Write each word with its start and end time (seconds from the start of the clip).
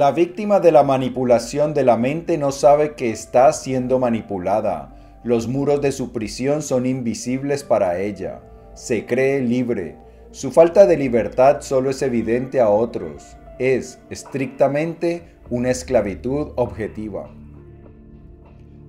La 0.00 0.12
víctima 0.12 0.60
de 0.60 0.72
la 0.72 0.82
manipulación 0.82 1.74
de 1.74 1.84
la 1.84 1.98
mente 1.98 2.38
no 2.38 2.52
sabe 2.52 2.94
que 2.94 3.10
está 3.10 3.52
siendo 3.52 3.98
manipulada. 3.98 4.96
Los 5.24 5.46
muros 5.46 5.82
de 5.82 5.92
su 5.92 6.10
prisión 6.10 6.62
son 6.62 6.86
invisibles 6.86 7.64
para 7.64 8.00
ella. 8.00 8.40
Se 8.72 9.04
cree 9.04 9.42
libre. 9.42 9.98
Su 10.30 10.52
falta 10.52 10.86
de 10.86 10.96
libertad 10.96 11.60
solo 11.60 11.90
es 11.90 12.00
evidente 12.00 12.62
a 12.62 12.70
otros. 12.70 13.36
Es, 13.58 13.98
estrictamente, 14.08 15.22
una 15.50 15.70
esclavitud 15.70 16.52
objetiva. 16.56 17.28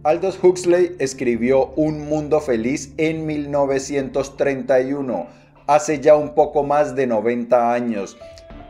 Aldous 0.03 0.41
Huxley 0.41 0.95
escribió 0.98 1.73
Un 1.75 2.08
Mundo 2.08 2.39
Feliz 2.39 2.94
en 2.95 3.25
1931, 3.25 5.28
hace 5.67 6.00
ya 6.00 6.16
un 6.16 6.36
poco 6.36 6.64
más 6.64 6.95
de 6.95 7.05
90 7.05 7.73
años, 7.73 8.17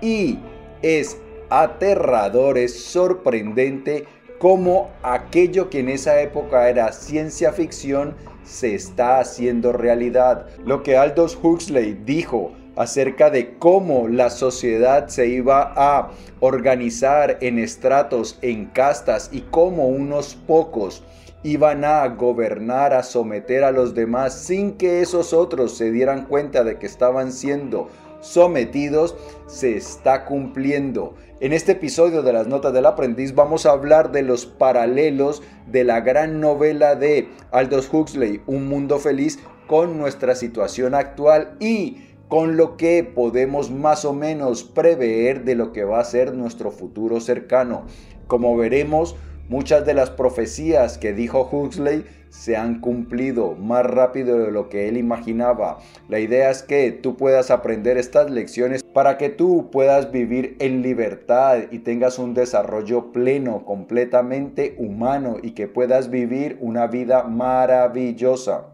y 0.02 0.40
es 0.82 1.18
aterrador, 1.52 2.58
es 2.58 2.84
sorprendente 2.84 4.06
cómo 4.40 4.90
aquello 5.04 5.70
que 5.70 5.82
en 5.82 5.90
esa 5.90 6.20
época 6.22 6.68
era 6.70 6.92
ciencia 6.94 7.54
ficción 7.54 8.16
se 8.44 8.74
está 8.74 9.20
haciendo 9.20 9.72
realidad. 9.72 10.48
Lo 10.66 10.82
que 10.82 10.98
Aldous 10.98 11.38
Huxley 11.40 11.94
dijo 12.06 12.54
acerca 12.76 13.30
de 13.30 13.58
cómo 13.60 14.08
la 14.08 14.30
sociedad 14.30 15.10
se 15.10 15.28
iba 15.28 15.74
a 15.76 16.10
organizar 16.40 17.38
en 17.42 17.60
estratos, 17.60 18.40
en 18.42 18.66
castas 18.68 19.30
y 19.32 19.42
cómo 19.42 19.88
unos 19.88 20.36
pocos 20.36 21.04
iban 21.44 21.84
a 21.84 22.08
gobernar, 22.08 22.94
a 22.94 23.04
someter 23.04 23.64
a 23.64 23.72
los 23.72 23.94
demás 23.94 24.34
sin 24.34 24.74
que 24.74 25.02
esos 25.02 25.34
otros 25.34 25.76
se 25.76 25.92
dieran 25.92 26.26
cuenta 26.26 26.64
de 26.64 26.78
que 26.78 26.86
estaban 26.86 27.32
siendo 27.32 27.90
sometidos, 28.22 29.16
se 29.48 29.76
está 29.76 30.26
cumpliendo. 30.26 31.16
En 31.40 31.54
este 31.54 31.74
episodio 31.74 32.22
de 32.22 32.34
las 32.34 32.48
Notas 32.48 32.72
del 32.72 32.86
Aprendiz 32.86 33.36
vamos 33.36 33.66
a 33.66 33.72
hablar 33.72 34.12
de 34.12 34.22
los 34.22 34.46
paralelos 34.46 35.42
de 35.68 35.84
la 35.84 36.02
gran 36.02 36.40
novela 36.40 36.96
de 36.96 37.30
Aldous 37.52 37.90
Huxley, 37.92 38.42
Un 38.46 38.68
Mundo 38.68 39.00
Feliz, 39.00 39.40
con 39.68 39.98
nuestra 39.98 40.36
situación 40.36 40.94
actual 40.96 41.56
y 41.60 41.98
con 42.28 42.56
lo 42.56 42.78
que 42.78 43.04
podemos 43.04 43.72
más 43.72 44.06
o 44.06 44.14
menos 44.14 44.64
prever 44.64 45.44
de 45.44 45.56
lo 45.56 45.74
que 45.74 45.84
va 45.84 46.00
a 46.00 46.06
ser 46.06 46.34
nuestro 46.34 46.72
futuro 46.72 47.20
cercano. 47.20 47.84
Como 48.28 48.56
veremos, 48.56 49.16
muchas 49.52 49.86
de 49.86 49.94
las 49.94 50.10
profecías 50.10 50.98
que 50.98 51.12
dijo 51.12 51.50
Huxley 51.52 52.06
se 52.30 52.56
han 52.56 52.80
cumplido 52.80 53.54
más 53.56 53.86
rápido 53.86 54.40
de 54.40 54.50
lo 54.50 54.70
que 54.70 54.88
él 54.88 54.96
imaginaba. 54.96 55.80
La 56.08 56.20
idea 56.20 56.50
es 56.50 56.64
que 56.64 56.94
tú 56.94 57.18
puedas 57.18 57.52
aprender 57.52 57.98
estas 57.98 58.32
lecciones 58.32 58.82
para 58.82 59.18
que 59.18 59.28
tú 59.28 59.70
puedas 59.70 60.10
vivir 60.10 60.56
en 60.60 60.82
libertad 60.82 61.64
y 61.70 61.80
tengas 61.80 62.18
un 62.18 62.34
desarrollo 62.34 63.12
pleno, 63.12 63.66
completamente 63.66 64.74
humano 64.78 65.36
y 65.44 65.52
que 65.52 65.68
puedas 65.68 66.10
vivir 66.10 66.58
una 66.62 66.88
vida 66.88 67.24
maravillosa. 67.24 68.68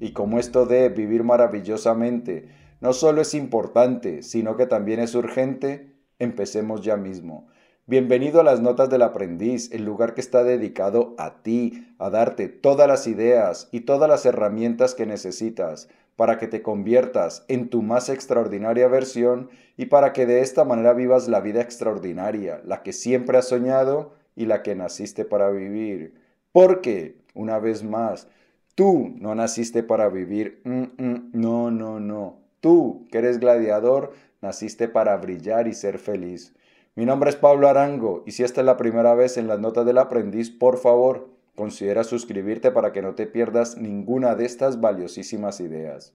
Y 0.00 0.12
como 0.12 0.38
esto 0.38 0.66
de 0.66 0.90
vivir 0.90 1.24
maravillosamente 1.24 2.46
no 2.82 2.92
solo 2.92 3.22
es 3.22 3.32
importante, 3.32 4.22
sino 4.22 4.58
que 4.58 4.66
también 4.66 5.00
es 5.00 5.14
urgente, 5.14 5.94
empecemos 6.18 6.82
ya 6.82 6.98
mismo. 6.98 7.48
Bienvenido 7.90 8.38
a 8.38 8.44
las 8.44 8.60
Notas 8.60 8.88
del 8.88 9.02
Aprendiz, 9.02 9.72
el 9.72 9.84
lugar 9.84 10.14
que 10.14 10.20
está 10.20 10.44
dedicado 10.44 11.16
a 11.18 11.42
ti, 11.42 11.88
a 11.98 12.08
darte 12.08 12.46
todas 12.46 12.86
las 12.86 13.08
ideas 13.08 13.68
y 13.72 13.80
todas 13.80 14.08
las 14.08 14.24
herramientas 14.24 14.94
que 14.94 15.06
necesitas 15.06 15.88
para 16.14 16.38
que 16.38 16.46
te 16.46 16.62
conviertas 16.62 17.44
en 17.48 17.68
tu 17.68 17.82
más 17.82 18.08
extraordinaria 18.08 18.86
versión 18.86 19.50
y 19.76 19.86
para 19.86 20.12
que 20.12 20.24
de 20.24 20.40
esta 20.40 20.64
manera 20.64 20.92
vivas 20.92 21.26
la 21.26 21.40
vida 21.40 21.62
extraordinaria, 21.62 22.62
la 22.64 22.84
que 22.84 22.92
siempre 22.92 23.38
has 23.38 23.48
soñado 23.48 24.12
y 24.36 24.46
la 24.46 24.62
que 24.62 24.76
naciste 24.76 25.24
para 25.24 25.50
vivir. 25.50 26.14
Porque, 26.52 27.16
una 27.34 27.58
vez 27.58 27.82
más, 27.82 28.28
tú 28.76 29.16
no 29.18 29.34
naciste 29.34 29.82
para 29.82 30.08
vivir. 30.08 30.60
Mm, 30.62 30.82
mm, 30.96 31.30
no, 31.32 31.72
no, 31.72 31.98
no. 31.98 32.38
Tú, 32.60 33.08
que 33.10 33.18
eres 33.18 33.40
gladiador, 33.40 34.12
naciste 34.40 34.86
para 34.86 35.16
brillar 35.16 35.66
y 35.66 35.74
ser 35.74 35.98
feliz. 35.98 36.54
Mi 36.96 37.06
nombre 37.06 37.30
es 37.30 37.36
Pablo 37.36 37.68
Arango 37.68 38.24
y 38.26 38.32
si 38.32 38.42
esta 38.42 38.62
es 38.62 38.64
la 38.64 38.76
primera 38.76 39.14
vez 39.14 39.36
en 39.36 39.46
las 39.46 39.60
notas 39.60 39.86
del 39.86 39.96
aprendiz, 39.96 40.50
por 40.50 40.76
favor, 40.76 41.28
considera 41.54 42.02
suscribirte 42.02 42.72
para 42.72 42.90
que 42.90 43.00
no 43.00 43.14
te 43.14 43.28
pierdas 43.28 43.76
ninguna 43.76 44.34
de 44.34 44.44
estas 44.44 44.80
valiosísimas 44.80 45.60
ideas. 45.60 46.12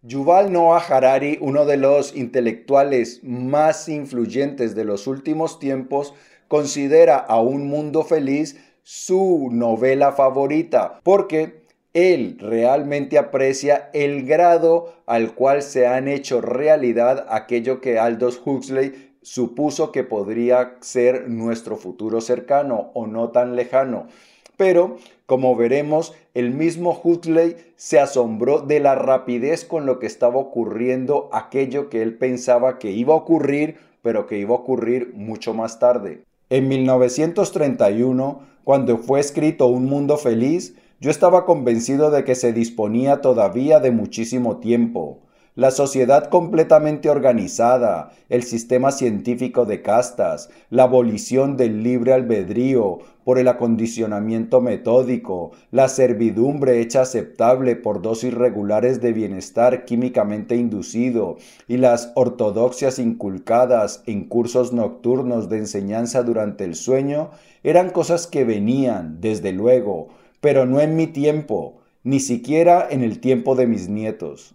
Yuval 0.00 0.50
Noah 0.50 0.78
Harari, 0.78 1.36
uno 1.42 1.66
de 1.66 1.76
los 1.76 2.16
intelectuales 2.16 3.20
más 3.22 3.86
influyentes 3.90 4.74
de 4.74 4.86
los 4.86 5.06
últimos 5.06 5.58
tiempos, 5.58 6.14
considera 6.48 7.18
a 7.18 7.40
Un 7.40 7.68
Mundo 7.68 8.02
Feliz 8.02 8.56
su 8.92 9.50
novela 9.52 10.10
favorita, 10.10 10.98
porque 11.04 11.62
él 11.94 12.38
realmente 12.40 13.18
aprecia 13.18 13.88
el 13.92 14.26
grado 14.26 14.92
al 15.06 15.36
cual 15.36 15.62
se 15.62 15.86
han 15.86 16.08
hecho 16.08 16.40
realidad 16.40 17.24
aquello 17.28 17.80
que 17.80 18.00
Aldous 18.00 18.42
Huxley 18.44 19.12
supuso 19.22 19.92
que 19.92 20.02
podría 20.02 20.74
ser 20.80 21.28
nuestro 21.28 21.76
futuro 21.76 22.20
cercano 22.20 22.90
o 22.94 23.06
no 23.06 23.30
tan 23.30 23.54
lejano. 23.54 24.08
Pero, 24.56 24.96
como 25.24 25.54
veremos, 25.54 26.12
el 26.34 26.50
mismo 26.50 27.00
Huxley 27.00 27.58
se 27.76 28.00
asombró 28.00 28.58
de 28.58 28.80
la 28.80 28.96
rapidez 28.96 29.64
con 29.64 29.86
lo 29.86 30.00
que 30.00 30.08
estaba 30.08 30.38
ocurriendo 30.38 31.30
aquello 31.32 31.90
que 31.90 32.02
él 32.02 32.18
pensaba 32.18 32.80
que 32.80 32.90
iba 32.90 33.14
a 33.14 33.18
ocurrir, 33.18 33.76
pero 34.02 34.26
que 34.26 34.38
iba 34.38 34.56
a 34.56 34.58
ocurrir 34.58 35.12
mucho 35.14 35.54
más 35.54 35.78
tarde. 35.78 36.24
En 36.52 36.66
1931, 36.66 38.40
cuando 38.64 38.98
fue 38.98 39.20
escrito 39.20 39.68
Un 39.68 39.86
Mundo 39.86 40.16
Feliz, 40.16 40.74
yo 40.98 41.12
estaba 41.12 41.46
convencido 41.46 42.10
de 42.10 42.24
que 42.24 42.34
se 42.34 42.52
disponía 42.52 43.20
todavía 43.20 43.78
de 43.78 43.92
muchísimo 43.92 44.56
tiempo. 44.58 45.20
La 45.54 45.70
sociedad 45.70 46.28
completamente 46.28 47.08
organizada, 47.08 48.10
el 48.28 48.42
sistema 48.42 48.90
científico 48.90 49.64
de 49.64 49.80
castas, 49.80 50.50
la 50.70 50.82
abolición 50.82 51.56
del 51.56 51.84
libre 51.84 52.14
albedrío 52.14 52.98
por 53.24 53.38
el 53.38 53.48
acondicionamiento 53.48 54.60
metódico, 54.60 55.52
la 55.70 55.88
servidumbre 55.88 56.80
hecha 56.80 57.02
aceptable 57.02 57.76
por 57.76 58.02
dosis 58.02 58.34
regulares 58.34 59.00
de 59.00 59.12
bienestar 59.12 59.84
químicamente 59.84 60.56
inducido 60.56 61.36
y 61.68 61.76
las 61.76 62.12
ortodoxias 62.14 62.98
inculcadas 62.98 64.02
en 64.06 64.24
cursos 64.24 64.72
nocturnos 64.72 65.48
de 65.48 65.58
enseñanza 65.58 66.22
durante 66.22 66.64
el 66.64 66.74
sueño 66.74 67.30
eran 67.62 67.90
cosas 67.90 68.26
que 68.26 68.44
venían, 68.44 69.20
desde 69.20 69.52
luego, 69.52 70.08
pero 70.40 70.66
no 70.66 70.80
en 70.80 70.96
mi 70.96 71.06
tiempo, 71.06 71.80
ni 72.02 72.20
siquiera 72.20 72.86
en 72.90 73.02
el 73.02 73.20
tiempo 73.20 73.54
de 73.54 73.66
mis 73.66 73.88
nietos. 73.88 74.54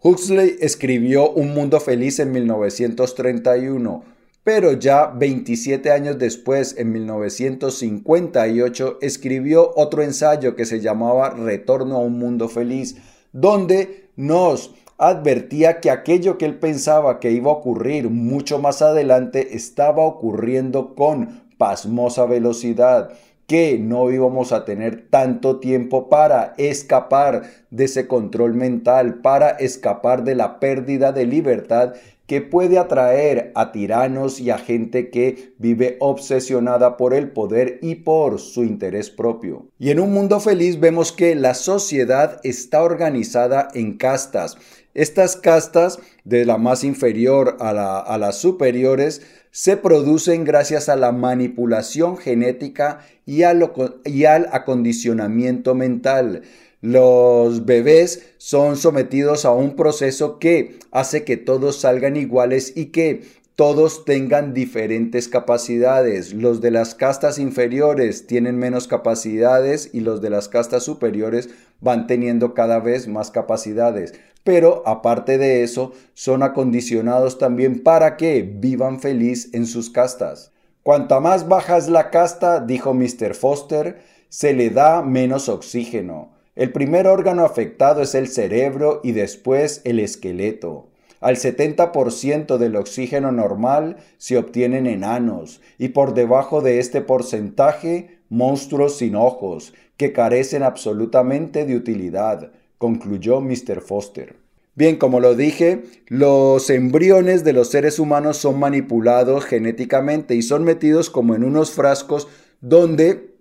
Huxley 0.00 0.56
escribió 0.60 1.30
Un 1.30 1.54
Mundo 1.54 1.80
Feliz 1.80 2.18
en 2.18 2.30
1931, 2.30 4.04
pero 4.44 4.72
ya 4.72 5.06
27 5.06 5.90
años 5.90 6.18
después, 6.18 6.76
en 6.78 6.92
1958, 6.92 8.98
escribió 9.00 9.72
otro 9.74 10.02
ensayo 10.02 10.54
que 10.54 10.66
se 10.66 10.80
llamaba 10.80 11.30
Retorno 11.30 11.96
a 11.96 12.00
un 12.00 12.18
Mundo 12.18 12.50
Feliz, 12.50 12.96
donde 13.32 14.10
nos 14.16 14.74
advertía 14.98 15.80
que 15.80 15.90
aquello 15.90 16.38
que 16.38 16.44
él 16.44 16.58
pensaba 16.58 17.20
que 17.20 17.30
iba 17.32 17.50
a 17.50 17.54
ocurrir 17.54 18.10
mucho 18.10 18.58
más 18.58 18.82
adelante 18.82 19.56
estaba 19.56 20.04
ocurriendo 20.04 20.94
con 20.94 21.42
pasmosa 21.56 22.26
velocidad 22.26 23.14
que 23.46 23.78
no 23.78 24.10
íbamos 24.10 24.52
a 24.52 24.64
tener 24.64 25.08
tanto 25.10 25.60
tiempo 25.60 26.08
para 26.08 26.54
escapar 26.56 27.42
de 27.70 27.84
ese 27.84 28.06
control 28.06 28.54
mental, 28.54 29.20
para 29.20 29.50
escapar 29.50 30.24
de 30.24 30.34
la 30.34 30.60
pérdida 30.60 31.12
de 31.12 31.26
libertad 31.26 31.94
que 32.26 32.40
puede 32.40 32.78
atraer 32.78 33.52
a 33.54 33.72
tiranos 33.72 34.40
y 34.40 34.50
a 34.50 34.58
gente 34.58 35.10
que 35.10 35.54
vive 35.58 35.96
obsesionada 36.00 36.96
por 36.96 37.12
el 37.12 37.30
poder 37.30 37.78
y 37.82 37.96
por 37.96 38.40
su 38.40 38.64
interés 38.64 39.10
propio. 39.10 39.68
Y 39.78 39.90
en 39.90 40.00
un 40.00 40.12
mundo 40.12 40.40
feliz 40.40 40.80
vemos 40.80 41.12
que 41.12 41.34
la 41.34 41.54
sociedad 41.54 42.40
está 42.42 42.82
organizada 42.82 43.68
en 43.74 43.96
castas. 43.96 44.56
Estas 44.94 45.36
castas, 45.36 45.98
de 46.22 46.44
la 46.44 46.56
más 46.56 46.84
inferior 46.84 47.56
a, 47.60 48.16
las 48.16 48.38
superiores, 48.38 49.22
se 49.50 49.76
producen 49.76 50.44
gracias 50.44 50.88
a 50.88 50.96
la 50.96 51.10
manipulación 51.10 52.16
genética 52.16 53.00
y, 53.26 53.42
al 53.42 54.48
acondicionamiento 54.52 55.74
mental. 55.74 56.42
Los 56.84 57.64
bebés 57.64 58.34
son 58.36 58.76
sometidos 58.76 59.46
a 59.46 59.52
un 59.52 59.74
proceso 59.74 60.38
que 60.38 60.80
hace 60.90 61.24
que 61.24 61.38
todos 61.38 61.80
salgan 61.80 62.14
iguales 62.14 62.74
y 62.76 62.92
que 62.92 63.22
todos 63.56 64.04
tengan 64.04 64.52
diferentes 64.52 65.28
capacidades. 65.28 66.34
Los 66.34 66.60
de 66.60 66.70
las 66.70 66.94
castas 66.94 67.38
inferiores 67.38 68.26
tienen 68.26 68.58
menos 68.58 68.86
capacidades 68.86 69.88
y 69.94 70.00
los 70.00 70.20
de 70.20 70.28
las 70.28 70.50
castas 70.50 70.82
superiores 70.82 71.48
van 71.80 72.06
teniendo 72.06 72.52
cada 72.52 72.80
vez 72.80 73.08
más 73.08 73.30
capacidades. 73.30 74.12
Pero 74.42 74.82
aparte 74.84 75.38
de 75.38 75.62
eso, 75.62 75.92
son 76.12 76.42
acondicionados 76.42 77.38
también 77.38 77.82
para 77.82 78.18
que 78.18 78.42
vivan 78.42 79.00
feliz 79.00 79.48
en 79.54 79.64
sus 79.64 79.88
castas. 79.88 80.52
Cuanta 80.82 81.18
más 81.18 81.48
baja 81.48 81.78
es 81.78 81.88
la 81.88 82.10
casta, 82.10 82.60
dijo 82.60 82.92
Mr. 82.92 83.32
Foster, 83.32 84.02
se 84.28 84.52
le 84.52 84.68
da 84.68 85.00
menos 85.00 85.48
oxígeno. 85.48 86.33
El 86.56 86.70
primer 86.70 87.08
órgano 87.08 87.44
afectado 87.44 88.00
es 88.02 88.14
el 88.14 88.28
cerebro 88.28 89.00
y 89.02 89.10
después 89.10 89.80
el 89.84 89.98
esqueleto. 89.98 90.86
Al 91.20 91.34
70% 91.36 92.58
del 92.58 92.76
oxígeno 92.76 93.32
normal 93.32 93.96
se 94.18 94.38
obtienen 94.38 94.86
enanos 94.86 95.60
y 95.78 95.88
por 95.88 96.14
debajo 96.14 96.60
de 96.60 96.78
este 96.78 97.00
porcentaje 97.00 98.18
monstruos 98.28 98.98
sin 98.98 99.16
ojos 99.16 99.74
que 99.96 100.12
carecen 100.12 100.62
absolutamente 100.62 101.64
de 101.64 101.76
utilidad, 101.76 102.52
concluyó 102.78 103.40
Mr. 103.40 103.80
Foster. 103.80 104.36
Bien, 104.76 104.96
como 104.96 105.18
lo 105.18 105.34
dije, 105.34 105.82
los 106.06 106.70
embriones 106.70 107.42
de 107.42 107.52
los 107.52 107.70
seres 107.70 107.98
humanos 107.98 108.36
son 108.36 108.60
manipulados 108.60 109.44
genéticamente 109.44 110.36
y 110.36 110.42
son 110.42 110.62
metidos 110.62 111.10
como 111.10 111.34
en 111.34 111.42
unos 111.42 111.72
frascos 111.72 112.28
donde 112.60 113.33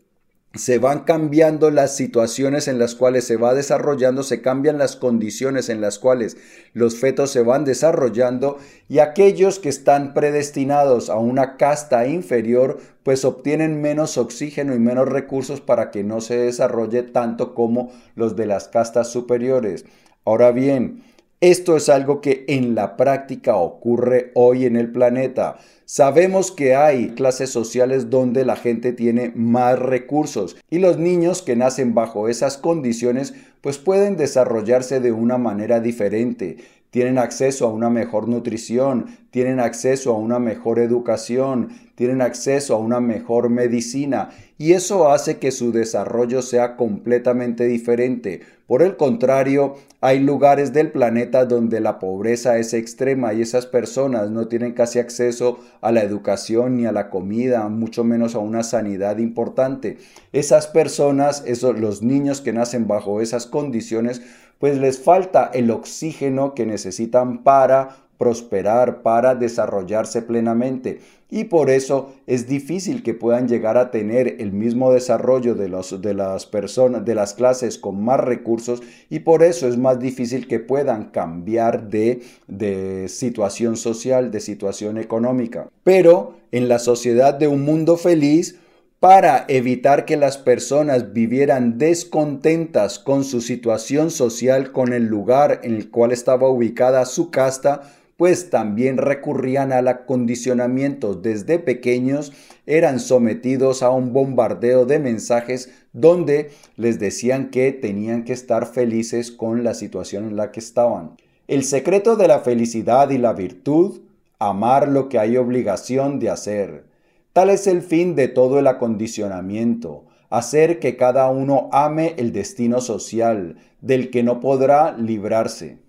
se 0.56 0.78
van 0.78 1.00
cambiando 1.00 1.72
las 1.72 1.96
situaciones 1.96 2.68
en 2.68 2.78
las 2.78 2.94
cuales 2.94 3.26
se 3.26 3.38
va 3.38 3.56
desarrollando, 3.56 4.22
se 4.22 4.42
cambian 4.42 4.78
las 4.78 4.96
condiciones 4.96 5.68
en 5.68 5.82
las 5.82 5.98
cuales 5.98 6.38
los 6.74 6.96
fetos 6.98 7.32
se 7.32 7.42
van 7.42 7.66
desarrollando 7.66 8.60
y 8.88 9.00
aquellos 9.00 9.58
que 9.58 9.70
están 9.70 10.14
predestinados 10.14 11.10
a 11.10 11.18
una 11.18 11.58
casta 11.58 12.06
inferior 12.06 12.80
pues 13.02 13.26
obtienen 13.26 13.82
menos 13.82 14.20
oxígeno 14.20 14.76
y 14.76 14.80
menos 14.80 15.10
recursos 15.10 15.60
para 15.60 15.90
que 15.90 16.04
no 16.04 16.22
se 16.22 16.38
desarrolle 16.38 17.02
tanto 17.02 17.56
como 17.56 17.92
los 18.16 18.36
de 18.36 18.46
las 18.46 18.68
castas 18.68 19.12
superiores. 19.12 19.86
Ahora 20.24 20.52
bien, 20.52 21.04
esto 21.44 21.75
es 21.75 21.90
algo 21.90 22.22
que 22.22 22.45
en 22.48 22.74
la 22.74 22.95
práctica 22.95 23.57
ocurre 23.57 24.31
hoy 24.34 24.66
en 24.66 24.78
el 24.78 24.94
planeta. 24.94 25.57
Sabemos 25.84 26.54
que 26.54 26.74
hay 26.74 27.10
clases 27.10 27.50
sociales 27.50 28.10
donde 28.10 28.45
la 28.45 28.56
gente 28.56 28.94
tiene 28.94 29.34
más 29.36 29.78
recursos 29.78 30.56
y 30.69 30.80
los 30.80 30.98
niños 30.98 31.42
que 31.42 31.57
nacen 31.57 31.94
bajo 31.94 32.30
esas 32.30 32.57
condiciones 32.57 33.34
pues 33.60 33.78
pueden 33.78 34.16
desarrollarse 34.16 35.01
de 35.01 35.12
una 35.12 35.38
manera 35.38 35.81
diferente. 35.81 36.60
Tienen 36.94 37.18
acceso 37.18 37.66
a 37.66 37.74
una 37.74 37.90
mejor 37.90 38.28
nutrición, 38.28 39.07
tienen 39.31 39.60
acceso 39.60 40.13
a 40.13 40.18
una 40.19 40.38
mejor 40.38 40.78
educación, 40.78 41.69
tienen 41.95 42.22
acceso 42.22 42.75
a 42.75 42.78
una 42.78 43.00
mejor 43.00 43.50
medicina 43.50 44.30
y 44.60 44.74
eso 44.74 45.10
hace 45.10 45.40
que 45.40 45.50
su 45.50 45.72
desarrollo 45.72 46.44
sea 46.44 46.75
completamente 46.75 47.66
diferente. 47.66 48.42
Por 48.68 48.84
el 48.84 48.95
contrario, 48.95 49.74
hay 50.01 50.19
lugares 50.19 50.72
del 50.72 50.92
planeta 50.92 51.45
donde 51.45 51.80
la 51.80 51.98
pobreza 51.98 52.60
es 52.60 52.75
extrema 52.75 53.34
y 53.34 53.42
esas 53.42 53.66
personas 53.66 54.30
no 54.30 54.48
tienen 54.48 54.74
casi 54.74 55.00
acceso 55.00 55.62
a 55.81 55.92
la 55.92 56.04
educación 56.04 56.78
ni 56.78 56.86
a 56.86 56.92
la 56.92 57.10
comida, 57.10 57.68
mucho 57.69 58.04
menos 58.04 58.36
a 58.36 58.39
una 58.39 58.62
sanidad 58.62 59.18
importante. 59.18 59.98
Esas 60.31 60.68
personas, 60.68 61.42
esos, 61.48 61.80
los 61.80 62.04
niños 62.04 62.39
que 62.42 62.54
nacen 62.54 62.86
bajo 62.86 63.19
esas 63.19 63.48
condiciones, 63.48 64.22
pues 64.63 64.80
les 64.80 64.98
falta 64.98 65.51
el 65.54 65.69
oxígeno 65.71 66.54
que 66.54 66.65
necesitan 66.65 67.44
para 67.44 67.98
prosperar, 68.18 69.01
para 69.01 69.36
desarrollarse 69.36 70.21
plenamente. 70.21 71.01
Y 71.30 71.44
por 71.44 71.69
eso 71.69 72.13
es 72.27 72.48
difícil 72.48 73.04
que 73.04 73.13
puedan 73.13 73.50
llegar 73.50 73.77
a 73.77 73.92
tener 73.92 74.38
el 74.39 74.54
mismo 74.54 74.94
desarrollo 74.94 75.54
de, 75.54 75.68
los, 75.68 76.01
de 76.01 76.13
las 76.13 76.45
personas, 76.45 77.04
de 77.04 77.13
las 77.13 77.33
clases 77.33 77.77
con 77.77 78.01
más 78.06 78.21
recursos 78.21 78.81
y 79.10 79.19
por 79.19 79.44
eso 79.44 79.68
es 79.68 79.75
más 79.75 80.00
difícil 80.00 80.48
que 80.48 80.62
puedan 80.62 81.10
cambiar 81.10 81.89
de, 81.89 82.21
de 82.48 83.10
situación 83.10 83.75
social, 83.75 84.31
de 84.31 84.39
situación 84.39 84.98
económica. 84.98 85.68
Pero 85.83 86.36
en 86.54 86.69
la 86.69 86.80
sociedad 86.80 87.33
de 87.33 87.50
un 87.50 87.65
mundo 87.65 87.98
feliz, 87.98 88.57
para 89.04 89.44
evitar 89.50 90.06
que 90.06 90.16
las 90.16 90.38
personas 90.38 91.12
vivieran 91.12 91.78
descontentas 91.78 93.00
con 93.00 93.26
su 93.26 93.42
situación 93.42 94.10
social, 94.10 94.72
con 94.72 94.94
el 94.94 95.08
lugar 95.08 95.60
en 95.64 95.76
el 95.76 95.92
cual 95.92 96.14
estaba 96.14 96.48
ubicada 96.48 97.04
su 97.04 97.30
casta, 97.30 97.82
pues 98.16 98.50
también 98.50 98.96
recurrían 98.96 99.74
al 99.74 99.90
acondicionamiento 99.90 101.16
desde 101.16 101.60
pequeños, 101.60 102.32
eran 102.66 103.02
sometidos 103.02 103.84
a 103.84 103.90
un 103.90 104.14
bombardeo 104.14 104.86
de 104.86 105.00
mensajes 105.00 105.70
donde 105.92 106.52
les 106.78 106.98
decían 106.98 107.50
que 107.50 107.74
tenían 107.74 108.24
que 108.24 108.32
estar 108.32 108.68
felices 108.68 109.32
con 109.32 109.66
la 109.66 109.74
situación 109.74 110.30
en 110.30 110.38
la 110.38 110.54
que 110.54 110.62
estaban. 110.62 111.18
El 111.50 111.66
secreto 111.66 112.16
de 112.16 112.30
la 112.30 112.40
felicidad 112.40 113.10
y 113.10 113.18
la 113.18 113.34
virtud, 113.34 114.00
amar 114.40 114.88
lo 114.88 115.10
que 115.10 115.20
hay 115.20 115.36
obligación 115.36 116.20
de 116.20 116.30
hacer. 116.30 116.93
Tal 117.34 117.50
es 117.50 117.66
el 117.66 117.82
fin 117.82 118.16
de 118.16 118.28
todo 118.28 118.60
el 118.60 118.68
acondicionamiento, 118.68 120.06
hacer 120.30 120.80
que 120.80 120.96
cada 120.98 121.30
uno 121.32 121.68
ame 121.72 122.14
el 122.18 122.32
destino 122.32 122.80
social, 122.80 123.58
del 123.82 124.12
que 124.12 124.22
no 124.22 124.40
podrá 124.40 124.96
librarse. 124.96 125.80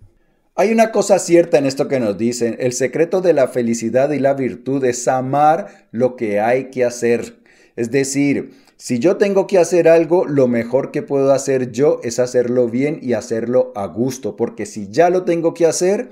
Hay 0.55 0.71
una 0.71 0.91
cosa 0.91 1.19
cierta 1.19 1.59
en 1.59 1.67
esto 1.67 1.87
que 1.87 1.99
nos 1.99 2.17
dicen, 2.17 2.55
el 2.59 2.73
secreto 2.73 3.21
de 3.21 3.33
la 3.33 3.47
felicidad 3.47 4.09
y 4.11 4.19
la 4.19 4.33
virtud 4.33 4.83
es 4.85 5.07
amar 5.07 5.87
lo 5.91 6.15
que 6.15 6.39
hay 6.39 6.71
que 6.71 6.83
hacer. 6.83 7.37
Es 7.75 7.91
decir, 7.91 8.53
si 8.75 8.97
yo 8.97 9.17
tengo 9.17 9.45
que 9.45 9.59
hacer 9.59 9.87
algo, 9.87 10.25
lo 10.25 10.47
mejor 10.47 10.91
que 10.91 11.03
puedo 11.03 11.31
hacer 11.31 11.71
yo 11.71 11.99
es 12.03 12.17
hacerlo 12.19 12.69
bien 12.69 12.99
y 13.03 13.13
hacerlo 13.13 13.71
a 13.75 13.85
gusto, 13.85 14.35
porque 14.35 14.65
si 14.65 14.89
ya 14.89 15.11
lo 15.11 15.25
tengo 15.25 15.53
que 15.53 15.67
hacer, 15.67 16.09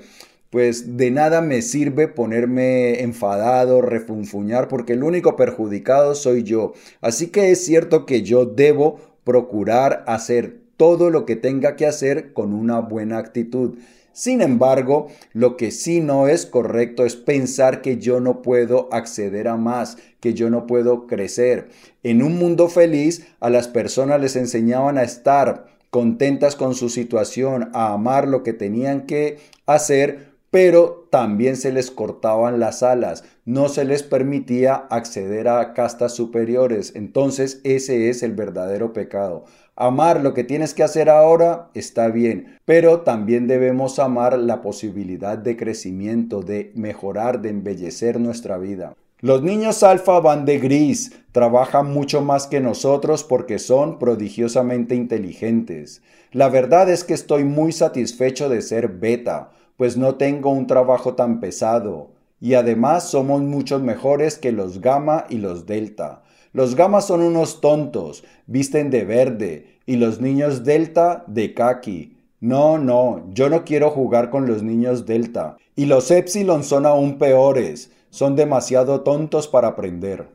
pues 0.54 0.96
de 0.96 1.10
nada 1.10 1.40
me 1.40 1.62
sirve 1.62 2.06
ponerme 2.06 3.00
enfadado, 3.02 3.82
refunfuñar, 3.82 4.68
porque 4.68 4.92
el 4.92 5.02
único 5.02 5.34
perjudicado 5.34 6.14
soy 6.14 6.44
yo. 6.44 6.74
Así 7.00 7.26
que 7.26 7.50
es 7.50 7.64
cierto 7.64 8.06
que 8.06 8.22
yo 8.22 8.46
debo 8.46 9.00
procurar 9.24 10.04
hacer 10.06 10.60
todo 10.76 11.10
lo 11.10 11.26
que 11.26 11.34
tenga 11.34 11.74
que 11.74 11.86
hacer 11.86 12.32
con 12.32 12.54
una 12.54 12.78
buena 12.78 13.18
actitud. 13.18 13.78
Sin 14.12 14.42
embargo, 14.42 15.08
lo 15.32 15.56
que 15.56 15.72
sí 15.72 15.98
no 15.98 16.28
es 16.28 16.46
correcto 16.46 17.04
es 17.04 17.16
pensar 17.16 17.82
que 17.82 17.96
yo 17.98 18.20
no 18.20 18.40
puedo 18.40 18.88
acceder 18.92 19.48
a 19.48 19.56
más, 19.56 19.98
que 20.20 20.34
yo 20.34 20.50
no 20.50 20.68
puedo 20.68 21.08
crecer. 21.08 21.70
En 22.04 22.22
un 22.22 22.38
mundo 22.38 22.68
feliz, 22.68 23.26
a 23.40 23.50
las 23.50 23.66
personas 23.66 24.20
les 24.20 24.36
enseñaban 24.36 24.98
a 24.98 25.02
estar 25.02 25.66
contentas 25.90 26.54
con 26.54 26.76
su 26.76 26.90
situación, 26.90 27.70
a 27.72 27.92
amar 27.92 28.28
lo 28.28 28.44
que 28.44 28.52
tenían 28.52 29.06
que 29.06 29.38
hacer, 29.66 30.33
pero 30.54 31.08
también 31.10 31.56
se 31.56 31.72
les 31.72 31.90
cortaban 31.90 32.60
las 32.60 32.84
alas, 32.84 33.24
no 33.44 33.68
se 33.68 33.84
les 33.84 34.04
permitía 34.04 34.74
acceder 34.88 35.48
a 35.48 35.72
castas 35.74 36.14
superiores. 36.14 36.92
Entonces 36.94 37.60
ese 37.64 38.08
es 38.08 38.22
el 38.22 38.34
verdadero 38.34 38.92
pecado. 38.92 39.46
Amar 39.74 40.20
lo 40.20 40.32
que 40.32 40.44
tienes 40.44 40.72
que 40.72 40.84
hacer 40.84 41.10
ahora 41.10 41.70
está 41.74 42.06
bien, 42.06 42.60
pero 42.64 43.00
también 43.00 43.48
debemos 43.48 43.98
amar 43.98 44.38
la 44.38 44.62
posibilidad 44.62 45.36
de 45.36 45.56
crecimiento, 45.56 46.40
de 46.40 46.70
mejorar, 46.76 47.42
de 47.42 47.48
embellecer 47.48 48.20
nuestra 48.20 48.56
vida. 48.56 48.94
Los 49.18 49.42
niños 49.42 49.82
alfa 49.82 50.20
van 50.20 50.44
de 50.44 50.60
gris, 50.60 51.18
trabajan 51.32 51.92
mucho 51.92 52.20
más 52.20 52.46
que 52.46 52.60
nosotros 52.60 53.24
porque 53.24 53.58
son 53.58 53.98
prodigiosamente 53.98 54.94
inteligentes. 54.94 56.00
La 56.30 56.48
verdad 56.48 56.88
es 56.88 57.02
que 57.02 57.14
estoy 57.14 57.42
muy 57.42 57.72
satisfecho 57.72 58.48
de 58.48 58.62
ser 58.62 58.86
beta, 58.86 59.50
pues 59.76 59.96
no 59.96 60.16
tengo 60.16 60.50
un 60.50 60.66
trabajo 60.66 61.14
tan 61.14 61.40
pesado, 61.40 62.10
y 62.40 62.54
además 62.54 63.08
somos 63.08 63.42
muchos 63.42 63.80
mejores 63.82 64.38
que 64.38 64.52
los 64.52 64.80
gamma 64.80 65.26
y 65.28 65.38
los 65.38 65.66
delta. 65.66 66.22
Los 66.52 66.74
gamma 66.76 67.00
son 67.00 67.22
unos 67.22 67.60
tontos, 67.60 68.24
visten 68.46 68.90
de 68.90 69.04
verde, 69.04 69.78
y 69.86 69.96
los 69.96 70.20
niños 70.20 70.64
delta 70.64 71.24
de 71.26 71.54
kaki. 71.54 72.16
No, 72.40 72.78
no, 72.78 73.24
yo 73.30 73.48
no 73.48 73.64
quiero 73.64 73.90
jugar 73.90 74.30
con 74.30 74.46
los 74.46 74.62
niños 74.62 75.06
delta. 75.06 75.56
Y 75.76 75.86
los 75.86 76.10
epsilon 76.10 76.62
son 76.62 76.86
aún 76.86 77.18
peores, 77.18 77.90
son 78.10 78.36
demasiado 78.36 79.00
tontos 79.00 79.48
para 79.48 79.68
aprender. 79.68 80.28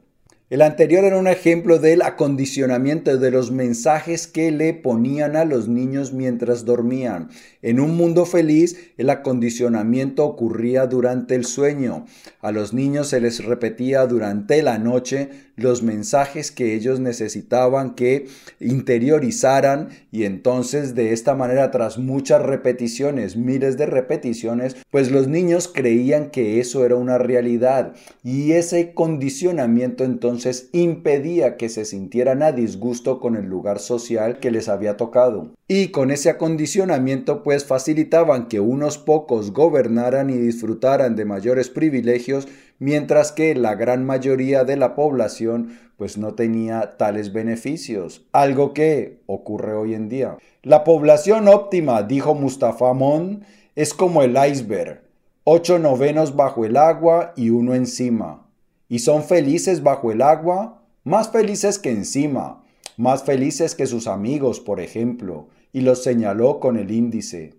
El 0.49 0.63
anterior 0.63 1.03
era 1.03 1.19
un 1.19 1.27
ejemplo 1.27 1.77
del 1.77 2.01
acondicionamiento 2.01 3.15
de 3.19 3.29
los 3.29 3.51
mensajes 3.51 4.25
que 4.25 4.49
le 4.49 4.73
ponían 4.73 5.35
a 5.35 5.45
los 5.45 5.67
niños 5.67 6.11
mientras 6.11 6.65
dormían. 6.65 7.29
En 7.61 7.79
un 7.79 7.95
mundo 7.95 8.25
feliz, 8.25 8.93
el 8.97 9.11
acondicionamiento 9.11 10.25
ocurría 10.25 10.87
durante 10.87 11.35
el 11.35 11.45
sueño. 11.45 12.07
A 12.41 12.51
los 12.51 12.73
niños 12.73 13.09
se 13.09 13.21
les 13.21 13.45
repetía 13.45 14.07
durante 14.07 14.63
la 14.63 14.79
noche 14.79 15.29
los 15.55 15.83
mensajes 15.83 16.51
que 16.51 16.73
ellos 16.73 17.01
necesitaban 17.01 17.93
que 17.93 18.27
interiorizaran 18.61 19.89
y 20.09 20.23
entonces 20.23 20.95
de 20.95 21.11
esta 21.11 21.35
manera 21.35 21.69
tras 21.69 21.97
muchas 21.97 22.41
repeticiones, 22.41 23.35
miles 23.35 23.77
de 23.77 23.85
repeticiones, 23.85 24.77
pues 24.89 25.11
los 25.11 25.27
niños 25.27 25.67
creían 25.67 26.31
que 26.31 26.61
eso 26.61 26.85
era 26.85 26.95
una 26.95 27.17
realidad 27.17 27.93
y 28.23 28.53
ese 28.53 28.93
condicionamiento 28.93 30.05
entonces 30.05 30.38
impedía 30.71 31.57
que 31.57 31.69
se 31.69 31.85
sintieran 31.85 32.43
a 32.43 32.51
disgusto 32.51 33.19
con 33.19 33.35
el 33.35 33.45
lugar 33.45 33.79
social 33.79 34.39
que 34.39 34.51
les 34.51 34.69
había 34.69 34.97
tocado. 34.97 35.51
Y 35.67 35.89
con 35.89 36.11
ese 36.11 36.29
acondicionamiento 36.29 37.43
pues 37.43 37.65
facilitaban 37.65 38.47
que 38.47 38.59
unos 38.59 38.97
pocos 38.97 39.51
gobernaran 39.51 40.29
y 40.29 40.37
disfrutaran 40.37 41.15
de 41.15 41.25
mayores 41.25 41.69
privilegios 41.69 42.47
mientras 42.79 43.31
que 43.31 43.55
la 43.55 43.75
gran 43.75 44.05
mayoría 44.05 44.63
de 44.63 44.77
la 44.77 44.95
población 44.95 45.77
pues 45.97 46.17
no 46.17 46.33
tenía 46.33 46.95
tales 46.97 47.33
beneficios, 47.33 48.25
algo 48.31 48.73
que 48.73 49.19
ocurre 49.25 49.73
hoy 49.73 49.93
en 49.93 50.07
día. 50.07 50.37
La 50.63 50.85
población 50.85 51.49
óptima, 51.49 52.03
dijo 52.03 52.33
Mustafa 52.35 52.93
Mon, 52.93 53.43
es 53.75 53.93
como 53.93 54.23
el 54.23 54.37
iceberg, 54.37 55.01
ocho 55.43 55.77
novenos 55.77 56.35
bajo 56.35 56.63
el 56.63 56.77
agua 56.77 57.33
y 57.35 57.49
uno 57.49 57.75
encima. 57.75 58.48
Y 58.89 58.99
son 58.99 59.23
felices 59.23 59.83
bajo 59.83 60.11
el 60.11 60.21
agua, 60.21 60.81
más 61.05 61.31
felices 61.31 61.79
que 61.79 61.91
encima, 61.91 62.63
más 62.97 63.23
felices 63.23 63.75
que 63.75 63.85
sus 63.85 64.07
amigos, 64.07 64.59
por 64.59 64.81
ejemplo, 64.81 65.47
y 65.71 65.81
los 65.81 66.03
señaló 66.03 66.59
con 66.59 66.75
el 66.75 66.91
índice. 66.91 67.53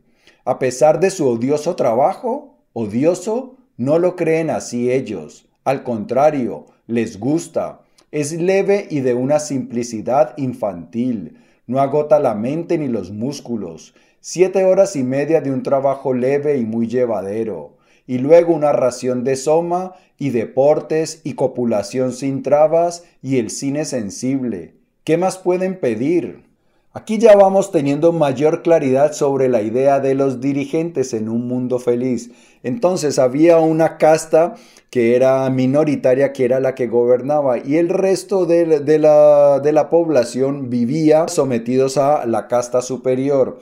A 0.45 0.59
pesar 0.59 1.01
de 1.01 1.11
su 1.11 1.27
odioso 1.29 1.77
trabajo, 1.77 2.59
odioso, 2.75 3.57
no 3.77 3.99
lo 3.99 4.17
creen 4.17 4.51
así 4.51 4.91
ellos. 4.91 5.49
Al 5.65 5.83
contrario, 5.85 6.67
les 6.87 7.19
gusta. 7.19 7.81
Es 8.11 8.33
leve 8.33 8.89
y 8.91 9.01
de 9.01 9.15
una 9.15 9.39
simplicidad 9.39 10.37
infantil. 10.37 11.39
No 11.67 11.81
agota 11.81 12.19
la 12.19 12.35
mente 12.35 12.77
ni 12.77 12.89
los 12.89 13.11
músculos. 13.11 13.95
Siete 14.21 14.65
horas 14.65 14.97
y 14.97 15.05
media 15.05 15.41
de 15.41 15.53
un 15.53 15.63
trabajo 15.63 16.13
leve 16.13 16.59
y 16.59 16.65
muy 16.65 16.89
llevadero. 16.89 17.77
Y 18.07 18.19
luego 18.19 18.55
una 18.55 18.73
ración 18.73 19.25
de 19.25 19.37
soma 19.37 19.95
y 20.19 20.31
deportes 20.31 21.21
y 21.25 21.35
copulación 21.35 22.13
sin 22.13 22.43
trabas 22.43 23.05
y 23.23 23.39
el 23.39 23.51
cine 23.51 23.85
sensible. 23.85 24.75
¿Qué 25.05 25.17
más 25.17 25.39
pueden 25.39 25.81
pedir? 25.81 26.51
Aquí 26.93 27.19
ya 27.19 27.37
vamos 27.37 27.71
teniendo 27.71 28.13
mayor 28.13 28.63
claridad 28.63 29.13
sobre 29.13 29.49
la 29.49 29.63
idea 29.63 30.01
de 30.01 30.17
los 30.17 30.41
dirigentes 30.41 31.15
en 31.15 31.29
un 31.29 31.47
mundo 31.47 31.79
feliz. 31.79 32.33
Entonces 32.65 33.21
había 33.21 33.59
una 33.59 33.97
casta 33.97 34.57
que 34.91 35.15
era 35.15 35.49
minoritaria, 35.51 36.33
que 36.33 36.45
era 36.45 36.59
la 36.59 36.75
que 36.75 36.89
gobernaba, 36.89 37.59
y 37.59 37.77
el 37.77 37.91
resto 37.91 38.45
de, 38.45 38.67
la, 38.99 39.61
de 39.61 39.73
la 39.73 39.89
población 39.89 40.69
vivía 40.69 41.29
sometidos 41.29 41.97
a 41.97 42.27
la 42.27 42.49
casta 42.49 42.83
superior. 42.83 43.61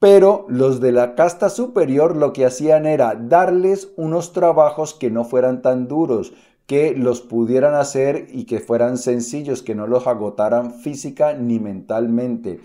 Pero 0.00 0.46
los 0.48 0.80
de 0.80 0.92
la 0.92 1.14
casta 1.14 1.50
superior 1.50 2.16
lo 2.16 2.32
que 2.32 2.46
hacían 2.46 2.86
era 2.86 3.14
darles 3.14 3.92
unos 3.96 4.32
trabajos 4.32 4.94
que 4.94 5.10
no 5.10 5.24
fueran 5.24 5.60
tan 5.60 5.88
duros, 5.88 6.32
que 6.66 6.94
los 6.96 7.20
pudieran 7.20 7.74
hacer 7.74 8.26
y 8.30 8.44
que 8.44 8.60
fueran 8.60 8.96
sencillos, 8.96 9.62
que 9.62 9.74
no 9.74 9.86
los 9.86 10.06
agotaran 10.06 10.72
física 10.72 11.34
ni 11.34 11.60
mentalmente. 11.60 12.60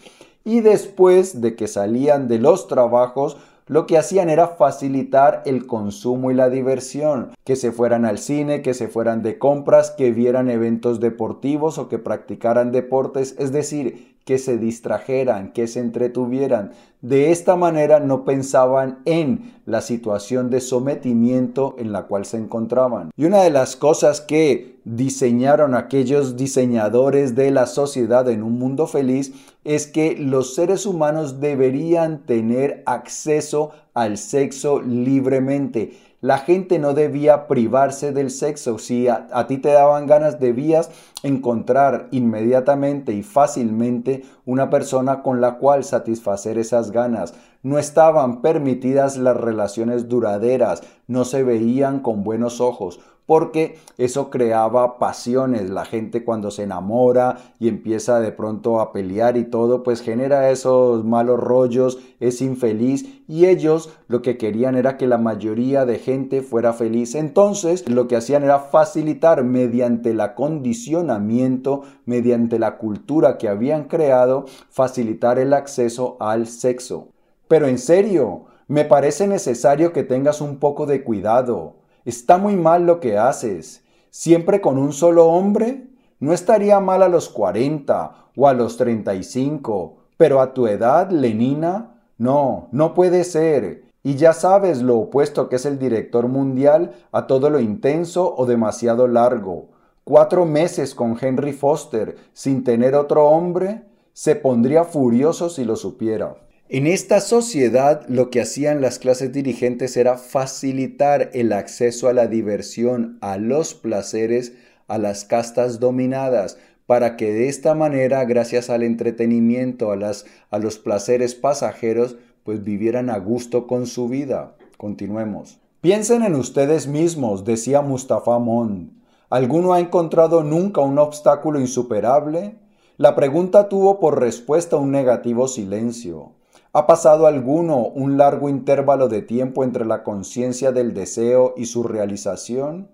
Y 0.46 0.62
después 0.62 1.42
de 1.42 1.58
que 1.58 1.68
salían 1.68 2.30
de 2.30 2.40
los 2.40 2.70
trabajos, 2.70 3.36
lo 3.68 3.86
que 3.86 3.98
hacían 3.98 4.30
era 4.30 4.48
facilitar 4.48 5.42
el 5.46 5.68
consumo 5.68 6.32
y 6.32 6.36
la 6.36 6.50
diversión, 6.50 7.32
que 7.44 7.58
se 7.58 7.74
fueran 7.74 8.06
al 8.06 8.20
cine, 8.20 8.62
que 8.62 8.74
se 8.74 8.88
fueran 8.88 9.24
de 9.24 9.40
compras, 9.40 9.92
que 9.92 10.12
vieran 10.12 10.50
eventos 10.50 11.02
deportivos 11.02 11.80
o 11.80 11.90
que 11.90 12.00
practicaran 12.00 12.72
deportes, 12.72 13.36
es 13.40 13.52
decir, 13.52 14.15
que 14.26 14.40
se 14.40 14.58
distrajeran, 14.58 15.54
que 15.54 15.68
se 15.68 15.80
entretuvieran. 15.80 16.72
De 17.02 17.32
esta 17.32 17.56
manera 17.56 18.00
no 18.00 18.26
pensaban 18.26 19.00
en 19.06 19.54
la 19.68 19.82
situación 19.82 20.50
de 20.50 20.62
sometimiento 20.62 21.76
en 21.78 21.92
la 21.92 22.08
cual 22.08 22.26
se 22.26 22.38
encontraban. 22.38 23.12
Y 23.16 23.26
una 23.26 23.44
de 23.44 23.52
las 23.52 23.76
cosas 23.76 24.22
que 24.22 24.80
diseñaron 24.84 25.76
aquellos 25.76 26.36
diseñadores 26.36 27.36
de 27.36 27.52
la 27.52 27.68
sociedad 27.68 28.28
en 28.28 28.42
un 28.42 28.58
mundo 28.58 28.88
feliz 28.88 29.34
es 29.64 29.86
que 29.86 30.18
los 30.18 30.56
seres 30.56 30.88
humanos 30.88 31.40
deberían 31.40 32.26
tener 32.26 32.82
acceso 32.88 33.72
al 33.94 34.18
sexo 34.18 34.82
libremente 34.82 35.94
la 36.26 36.40
gente 36.40 36.80
no 36.80 36.96
debía 36.96 37.46
privarse 37.46 38.12
del 38.12 38.32
sexo. 38.32 38.80
Si 38.80 39.08
a, 39.08 39.46
ti 39.46 39.60
te 39.60 39.70
daban 39.70 40.08
ganas, 40.08 40.40
debías 40.40 40.90
encontrar 41.22 42.08
inmediatamente 42.10 43.14
y 43.14 43.22
fácilmente 43.22 44.24
una 44.44 44.72
persona 44.72 45.22
con 45.22 45.40
la 45.40 45.60
cual 45.60 45.84
satisfacer 45.84 46.58
esas 46.58 46.90
ganas. 46.90 47.36
No 47.62 47.78
estaban 47.78 48.42
permitidas 48.42 49.18
las 49.18 49.38
relaciones 49.38 50.10
duraderas, 50.10 50.82
no 51.06 51.26
se 51.26 51.44
veían 51.44 52.00
con 52.00 52.24
buenos 52.24 52.60
ojos 52.60 53.00
porque 53.26 53.78
eso 53.98 54.30
creaba 54.30 55.00
pasiones. 55.00 55.70
La 55.70 55.86
gente 55.86 56.24
cuando 56.24 56.52
se 56.52 56.64
enamora 56.64 57.38
y 57.60 57.68
empieza 57.68 58.20
de 58.20 58.32
pronto 58.32 58.80
a 58.80 58.92
pelear 58.92 59.38
y 59.38 59.46
todo, 59.46 59.84
pues 59.84 60.02
genera 60.02 60.52
esos 60.52 61.04
malos 61.04 61.40
rollos, 61.40 62.00
es 62.20 62.42
infeliz 62.42 63.24
y 63.28 63.46
ellos 63.46 63.90
lo 64.08 64.22
que 64.22 64.38
querían 64.38 64.76
era 64.76 64.98
que 64.98 65.08
la 65.08 65.18
mayoría 65.18 65.86
de 65.86 66.00
gente 66.00 66.42
fuera 66.42 66.74
feliz. 66.74 67.16
Entonces 67.16 67.90
lo 67.90 68.08
que 68.08 68.16
hacían 68.16 68.44
era 68.44 68.60
facilitar 68.60 69.44
mediante 69.44 70.12
el 70.12 70.22
acondicionamiento, 70.22 71.84
mediante 72.06 72.60
la 72.60 72.78
cultura 72.78 73.38
que 73.38 73.50
habían 73.50 73.86
creado, 73.86 74.46
facilitar 74.70 75.40
el 75.40 75.54
acceso 75.54 76.18
al 76.20 76.48
sexo. 76.48 77.10
Pero 77.48 77.68
en 77.68 77.78
serio, 77.78 78.46
me 78.68 78.86
parece 78.86 79.28
necesario 79.28 79.94
que 79.94 80.04
tengas 80.04 80.42
un 80.42 80.58
poco 80.58 80.86
de 80.86 81.04
cuidado. 81.04 81.76
Está 82.06 82.38
muy 82.38 82.56
mal 82.56 82.86
lo 82.86 83.00
que 83.00 83.18
haces. 83.18 83.84
¿Siempre 84.12 84.62
con 84.62 84.78
un 84.78 84.94
solo 84.94 85.26
hombre? 85.26 85.88
No 86.20 86.34
estaría 86.34 86.80
mal 86.80 87.02
a 87.02 87.10
los 87.10 87.30
40 87.30 88.30
o 88.36 88.48
a 88.48 88.54
los 88.54 88.78
35, 88.78 89.98
pero 90.16 90.40
a 90.40 90.54
tu 90.54 90.68
edad, 90.68 91.10
Lenina, 91.10 92.00
no, 92.20 92.68
no 92.72 92.94
puede 92.94 93.24
ser. 93.24 93.86
Y 94.04 94.16
ya 94.16 94.34
sabes 94.34 94.84
lo 94.84 94.98
opuesto 95.00 95.50
que 95.50 95.56
es 95.56 95.66
el 95.66 95.80
director 95.80 96.28
mundial 96.28 96.94
a 97.12 97.26
todo 97.26 97.50
lo 97.50 97.60
intenso 97.60 98.36
o 98.38 98.46
demasiado 98.46 99.08
largo. 99.08 99.70
Cuatro 100.04 100.46
meses 100.46 100.94
con 100.94 101.18
Henry 101.20 101.54
Foster 101.54 102.16
sin 102.34 102.64
tener 102.64 102.94
otro 102.94 103.26
hombre, 103.28 103.84
se 104.14 104.36
pondría 104.36 104.84
furioso 104.84 105.50
si 105.50 105.66
lo 105.66 105.76
supiera. 105.76 106.36
En 106.68 106.88
esta 106.88 107.22
sociedad 107.22 108.08
lo 108.08 108.32
que 108.32 108.42
hacían 108.42 108.82
las 108.82 108.98
clases 108.98 109.32
dirigentes 109.32 109.96
era 109.98 110.18
facilitar 110.18 111.30
el 111.36 111.54
acceso 111.54 112.08
a 112.08 112.14
la 112.14 112.26
diversión, 112.26 113.20
a 113.22 113.38
los 113.38 113.76
placeres, 113.76 114.54
a 114.88 114.98
las 114.98 115.26
castas 115.26 115.80
dominadas, 115.80 116.58
para 116.88 117.18
que 117.18 117.32
de 117.32 117.50
esta 117.50 117.76
manera, 117.76 118.26
gracias 118.26 118.72
al 118.72 118.82
entretenimiento, 118.82 119.92
a, 119.92 120.58
los 120.58 120.78
placeres 120.80 121.36
pasajeros, 121.36 122.16
pues 122.44 122.64
vivieran 122.64 123.12
a 123.12 123.20
gusto 123.20 123.68
con 123.68 123.86
su 123.86 124.10
vida. 124.10 124.56
Continuemos. 124.78 125.60
Piensen 125.82 126.24
en 126.24 126.34
ustedes 126.34 126.88
mismos, 126.88 127.46
decía 127.46 127.82
Mustafa 127.82 128.40
Mon. 128.40 129.04
¿Alguno 129.30 129.74
ha 129.74 129.80
encontrado 129.80 130.44
nunca 130.44 130.82
un 130.82 130.98
obstáculo 130.98 131.60
insuperable? 131.60 132.56
La 132.98 133.16
pregunta 133.16 133.70
tuvo 133.70 134.00
por 134.00 134.20
respuesta 134.20 134.78
un 134.78 134.90
negativo 134.90 135.48
silencio. 135.48 136.32
¿Ha 136.78 136.88
pasado 136.88 137.26
alguno 137.26 137.88
un 137.88 138.18
largo 138.18 138.50
intervalo 138.50 139.08
de 139.08 139.22
tiempo 139.22 139.64
entre 139.64 139.86
la 139.86 140.04
conciencia 140.04 140.74
del 140.74 140.94
deseo 140.94 141.54
y 141.56 141.68
su 141.68 141.84
realización? 141.84 142.90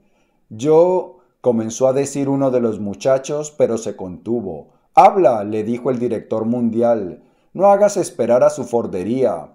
Yo, 0.50 1.18
comenzó 1.42 1.88
a 1.88 1.94
decir 1.94 2.30
uno 2.30 2.52
de 2.52 2.60
los 2.60 2.80
muchachos, 2.80 3.50
pero 3.58 3.80
se 3.80 3.96
contuvo. 3.96 4.68
Habla, 4.94 5.44
le 5.44 5.64
dijo 5.64 5.90
el 5.90 5.98
director 5.98 6.46
mundial. 6.46 7.24
No 7.54 7.72
hagas 7.72 7.98
esperar 7.98 8.44
a 8.44 8.52
su 8.52 8.66
fordería. 8.66 9.54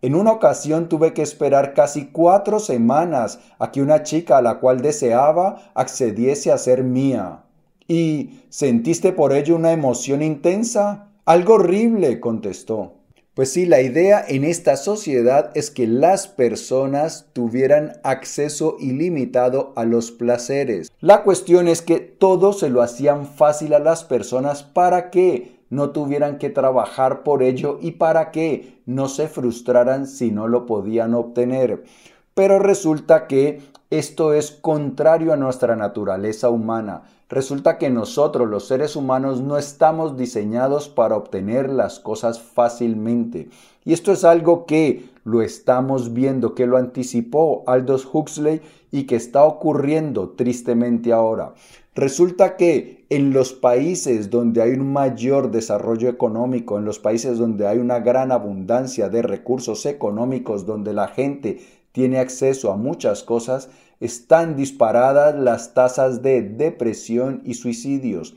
En 0.00 0.14
una 0.14 0.32
ocasión 0.32 0.88
tuve 0.88 1.12
que 1.12 1.20
esperar 1.20 1.74
casi 1.74 2.06
cuatro 2.06 2.60
semanas 2.60 3.40
a 3.58 3.72
que 3.72 3.82
una 3.82 4.04
chica 4.04 4.38
a 4.38 4.42
la 4.42 4.58
cual 4.58 4.80
deseaba 4.80 5.72
accediese 5.74 6.50
a 6.50 6.56
ser 6.56 6.82
mía. 6.82 7.44
¿Y 7.86 8.40
sentiste 8.48 9.12
por 9.12 9.34
ello 9.34 9.54
una 9.54 9.72
emoción 9.72 10.22
intensa? 10.22 11.08
Algo 11.26 11.56
horrible, 11.56 12.20
contestó. 12.20 12.95
Pues 13.36 13.52
sí, 13.52 13.66
la 13.66 13.82
idea 13.82 14.24
en 14.26 14.44
esta 14.44 14.78
sociedad 14.78 15.50
es 15.52 15.70
que 15.70 15.86
las 15.86 16.26
personas 16.26 17.26
tuvieran 17.34 17.92
acceso 18.02 18.78
ilimitado 18.80 19.74
a 19.76 19.84
los 19.84 20.10
placeres. 20.10 20.90
La 21.02 21.22
cuestión 21.22 21.68
es 21.68 21.82
que 21.82 22.00
todo 22.00 22.54
se 22.54 22.70
lo 22.70 22.80
hacían 22.80 23.26
fácil 23.26 23.74
a 23.74 23.78
las 23.78 24.04
personas 24.04 24.62
para 24.62 25.10
que 25.10 25.60
no 25.68 25.90
tuvieran 25.90 26.38
que 26.38 26.48
trabajar 26.48 27.24
por 27.24 27.42
ello 27.42 27.78
y 27.82 27.90
para 27.90 28.30
que 28.30 28.80
no 28.86 29.06
se 29.06 29.28
frustraran 29.28 30.06
si 30.06 30.30
no 30.30 30.48
lo 30.48 30.64
podían 30.64 31.12
obtener. 31.12 31.84
Pero 32.32 32.58
resulta 32.58 33.26
que 33.26 33.60
esto 33.90 34.32
es 34.32 34.50
contrario 34.50 35.34
a 35.34 35.36
nuestra 35.36 35.76
naturaleza 35.76 36.48
humana. 36.48 37.02
Resulta 37.28 37.76
que 37.76 37.90
nosotros 37.90 38.48
los 38.48 38.68
seres 38.68 38.94
humanos 38.94 39.40
no 39.40 39.58
estamos 39.58 40.16
diseñados 40.16 40.88
para 40.88 41.16
obtener 41.16 41.68
las 41.68 41.98
cosas 41.98 42.40
fácilmente. 42.40 43.48
Y 43.84 43.92
esto 43.92 44.12
es 44.12 44.22
algo 44.22 44.64
que 44.64 45.10
lo 45.24 45.42
estamos 45.42 46.12
viendo, 46.12 46.54
que 46.54 46.66
lo 46.66 46.76
anticipó 46.76 47.64
Aldous 47.66 48.08
Huxley 48.12 48.60
y 48.92 49.04
que 49.04 49.16
está 49.16 49.42
ocurriendo 49.42 50.30
tristemente 50.30 51.12
ahora. 51.12 51.54
Resulta 51.96 52.56
que 52.56 53.06
en 53.08 53.32
los 53.32 53.52
países 53.52 54.30
donde 54.30 54.62
hay 54.62 54.72
un 54.72 54.92
mayor 54.92 55.50
desarrollo 55.50 56.08
económico, 56.08 56.78
en 56.78 56.84
los 56.84 57.00
países 57.00 57.38
donde 57.38 57.66
hay 57.66 57.78
una 57.78 57.98
gran 57.98 58.30
abundancia 58.30 59.08
de 59.08 59.22
recursos 59.22 59.84
económicos, 59.86 60.64
donde 60.64 60.92
la 60.92 61.08
gente 61.08 61.58
tiene 61.90 62.18
acceso 62.18 62.70
a 62.70 62.76
muchas 62.76 63.22
cosas, 63.24 63.70
están 64.00 64.56
disparadas 64.56 65.34
las 65.34 65.74
tasas 65.74 66.22
de 66.22 66.42
depresión 66.42 67.42
y 67.44 67.54
suicidios. 67.54 68.34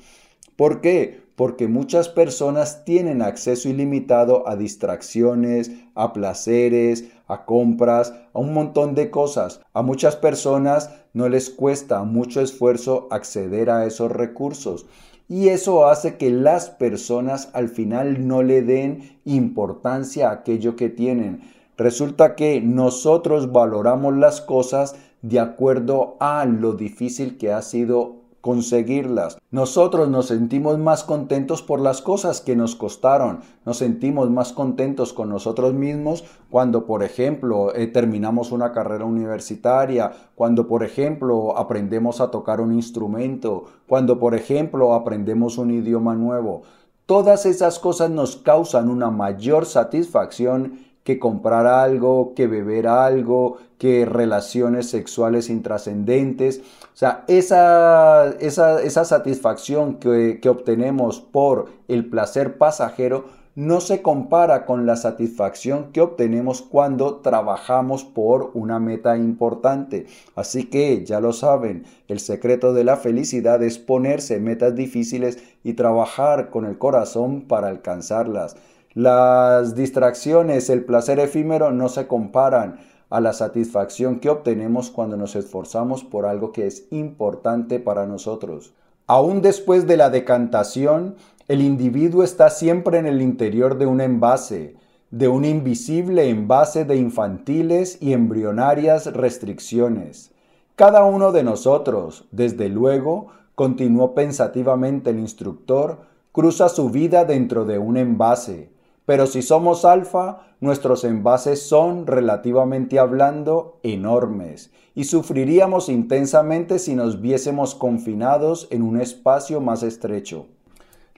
¿Por 0.55 0.81
qué? 0.81 1.21
Porque 1.35 1.67
muchas 1.67 2.09
personas 2.09 2.83
tienen 2.83 3.21
acceso 3.21 3.69
ilimitado 3.69 4.47
a 4.47 4.57
distracciones, 4.57 5.71
a 5.95 6.11
placeres, 6.11 7.05
a 7.27 7.45
compras, 7.45 8.13
a 8.33 8.39
un 8.39 8.53
montón 8.53 8.93
de 8.93 9.09
cosas. 9.09 9.61
A 9.73 9.81
muchas 9.81 10.17
personas 10.17 10.89
no 11.13 11.29
les 11.29 11.49
cuesta 11.49 12.03
mucho 12.03 12.41
esfuerzo 12.41 13.07
acceder 13.09 13.69
a 13.69 13.85
esos 13.85 14.11
recursos. 14.11 14.85
Y 15.29 15.49
eso 15.49 15.85
hace 15.85 16.17
que 16.17 16.31
las 16.31 16.71
personas 16.71 17.49
al 17.53 17.69
final 17.69 18.27
no 18.27 18.41
le 18.43 18.63
den 18.63 19.19
importancia 19.25 20.29
a 20.29 20.33
aquello 20.33 20.75
que 20.75 20.89
tienen. 20.89 21.41
Resulta 21.77 22.35
que 22.35 22.59
nosotros 22.59 23.53
valoramos 23.53 24.17
las 24.17 24.41
cosas 24.41 24.95
de 25.21 25.39
acuerdo 25.39 26.15
a 26.19 26.45
lo 26.45 26.73
difícil 26.73 27.37
que 27.37 27.51
ha 27.51 27.61
sido 27.61 28.19
conseguirlas. 28.41 29.37
Nosotros 29.51 30.09
nos 30.09 30.27
sentimos 30.27 30.77
más 30.77 31.03
contentos 31.03 31.61
por 31.61 31.79
las 31.79 32.01
cosas 32.01 32.39
que 32.39 32.55
nos 32.55 32.75
costaron. 32.75 33.41
Nos 33.65 33.77
sentimos 33.77 34.29
más 34.29 34.53
contentos 34.53 35.11
con 35.11 35.29
nosotros 35.29 35.73
mismos 35.73 36.23
cuando, 36.49 36.85
por 36.85 37.03
ejemplo, 37.03 37.75
eh, 37.75 37.87
terminamos 37.87 38.51
una 38.51 38.71
carrera 38.71 39.05
universitaria, 39.05 40.11
cuando, 40.35 40.67
por 40.67 40.83
ejemplo, 40.83 41.57
aprendemos 41.57 42.21
a 42.21 42.31
tocar 42.31 42.61
un 42.61 42.73
instrumento, 42.73 43.65
cuando, 43.87 44.19
por 44.19 44.35
ejemplo, 44.35 44.93
aprendemos 44.93 45.57
un 45.57 45.71
idioma 45.71 46.15
nuevo. 46.15 46.61
Todas 47.05 47.45
esas 47.47 47.79
cosas 47.79 48.11
nos 48.11 48.37
causan 48.37 48.87
una 48.87 49.09
mayor 49.09 49.65
satisfacción 49.65 50.88
que 51.03 51.19
comprar 51.19 51.65
algo, 51.65 52.33
que 52.35 52.47
beber 52.47 52.87
algo, 52.87 53.57
que 53.77 54.05
relaciones 54.05 54.89
sexuales 54.89 55.49
intrascendentes. 55.49 56.61
O 56.93 56.97
sea, 56.97 57.23
esa, 57.27 58.29
esa, 58.39 59.05
satisfacción 59.05 59.95
que, 59.95 60.39
que 60.41 60.49
obtenemos 60.49 61.21
por 61.21 61.67
el 61.87 62.09
placer 62.09 62.57
pasajero 62.57 63.39
no 63.55 63.81
se 63.81 64.01
compara 64.01 64.65
con 64.65 64.85
la 64.85 64.95
satisfacción 64.95 65.91
que 65.91 65.99
obtenemos 65.99 66.61
cuando 66.61 67.17
trabajamos 67.17 68.05
por 68.05 68.51
una 68.53 68.79
meta 68.79 69.17
importante. 69.17 70.05
Así 70.35 70.69
que 70.69 71.03
ya 71.03 71.19
lo 71.19 71.33
saben, 71.33 71.85
el 72.07 72.21
secreto 72.21 72.73
de 72.73 72.85
la 72.85 72.95
felicidad 72.95 73.61
es 73.61 73.77
ponerse 73.77 74.39
metas 74.39 74.75
difíciles 74.75 75.43
y 75.63 75.73
trabajar 75.73 76.51
con 76.51 76.65
el 76.65 76.77
corazón 76.77 77.41
para 77.41 77.67
alcanzarlas. 77.67 78.55
Las 78.99 79.75
distracciones, 79.75 80.69
el 80.69 80.83
placer 80.83 81.21
efímero 81.21 81.71
no 81.71 81.87
se 81.87 82.05
comparan 82.05 82.81
a 83.09 83.21
la 83.21 83.31
satisfacción 83.31 84.19
que 84.19 84.29
obtenemos 84.29 84.91
cuando 84.91 85.15
nos 85.15 85.37
esforzamos 85.37 86.03
por 86.03 86.25
algo 86.25 86.51
que 86.51 86.67
es 86.67 86.85
importante 86.91 87.79
para 87.79 88.05
nosotros. 88.05 88.73
Aún 89.07 89.41
después 89.41 89.87
de 89.87 89.95
la 89.95 90.09
decantación, 90.09 91.15
el 91.47 91.61
individuo 91.61 92.25
está 92.25 92.49
siempre 92.49 92.97
en 92.97 93.05
el 93.05 93.21
interior 93.21 93.77
de 93.77 93.85
un 93.85 94.01
envase, 94.01 94.75
de 95.11 95.29
un 95.29 95.45
invisible 95.45 96.29
envase 96.29 96.83
de 96.83 96.97
infantiles 96.97 97.99
y 98.01 98.11
embrionarias 98.11 99.13
restricciones. 99.13 100.33
Cada 100.75 101.05
uno 101.05 101.31
de 101.31 101.43
nosotros, 101.43 102.27
desde 102.33 102.67
luego, 102.67 103.27
continuó 103.55 104.13
pensativamente 104.13 105.11
el 105.11 105.19
instructor, 105.19 105.99
cruza 106.33 106.67
su 106.67 106.89
vida 106.89 107.23
dentro 107.23 107.63
de 107.63 107.77
un 107.79 107.95
envase, 107.95 108.77
pero 109.09 109.25
si 109.25 109.41
somos 109.41 109.85
alfa, 109.85 110.37
nuestros 110.59 111.03
envases 111.03 111.63
son, 111.63 112.05
relativamente 112.05 112.99
hablando, 112.99 113.79
enormes 113.81 114.69
y 114.93 115.05
sufriríamos 115.05 115.89
intensamente 115.89 116.77
si 116.77 116.93
nos 116.93 117.19
viésemos 117.19 117.73
confinados 117.73 118.67
en 118.69 118.83
un 118.83 119.01
espacio 119.01 119.61
más 119.61 119.81
estrecho. 119.81 120.45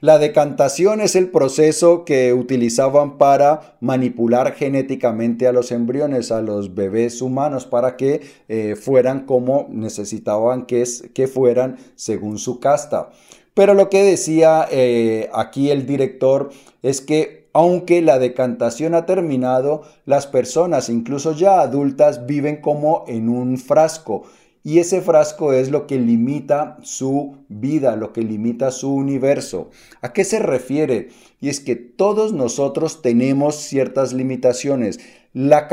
La 0.00 0.18
decantación 0.18 1.02
es 1.02 1.16
el 1.16 1.28
proceso 1.28 2.06
que 2.06 2.32
utilizaban 2.32 3.18
para 3.18 3.76
manipular 3.80 4.54
genéticamente 4.54 5.46
a 5.46 5.52
los 5.52 5.70
embriones, 5.70 6.32
a 6.32 6.40
los 6.40 6.74
bebés 6.74 7.20
humanos, 7.20 7.66
para 7.66 7.98
que 7.98 8.22
eh, 8.48 8.74
fueran 8.74 9.26
como 9.26 9.66
necesitaban 9.68 10.64
que, 10.64 10.82
que 11.12 11.26
fueran 11.26 11.76
según 11.94 12.38
su 12.38 12.58
casta. 12.58 13.10
Pero 13.54 13.74
lo 13.74 13.90
que 13.90 14.02
decía 14.02 14.66
eh, 14.70 15.28
aquí 15.34 15.70
el 15.70 15.86
director 15.86 16.50
es 16.82 17.00
que 17.00 17.42
aunque 17.52 18.00
la 18.00 18.18
decantación 18.18 18.94
ha 18.94 19.04
terminado, 19.04 19.82
las 20.06 20.26
personas, 20.26 20.88
incluso 20.88 21.32
ya 21.32 21.60
adultas, 21.60 22.26
viven 22.26 22.62
como 22.62 23.04
en 23.08 23.28
un 23.28 23.58
frasco. 23.58 24.22
Y 24.64 24.78
ese 24.78 25.00
frasco 25.00 25.52
es 25.52 25.70
lo 25.70 25.88
que 25.88 25.98
limita 25.98 26.78
su 26.82 27.38
vida, 27.48 27.96
lo 27.96 28.12
que 28.12 28.22
limita 28.22 28.70
su 28.70 28.94
universo. 28.94 29.70
¿A 30.02 30.12
qué 30.12 30.24
se 30.24 30.38
refiere? 30.38 31.08
Y 31.40 31.48
es 31.48 31.58
que 31.58 31.74
todos 31.74 32.32
nosotros 32.32 33.02
tenemos 33.02 33.56
ciertas 33.56 34.12
limitaciones. 34.12 35.00
La, 35.32 35.66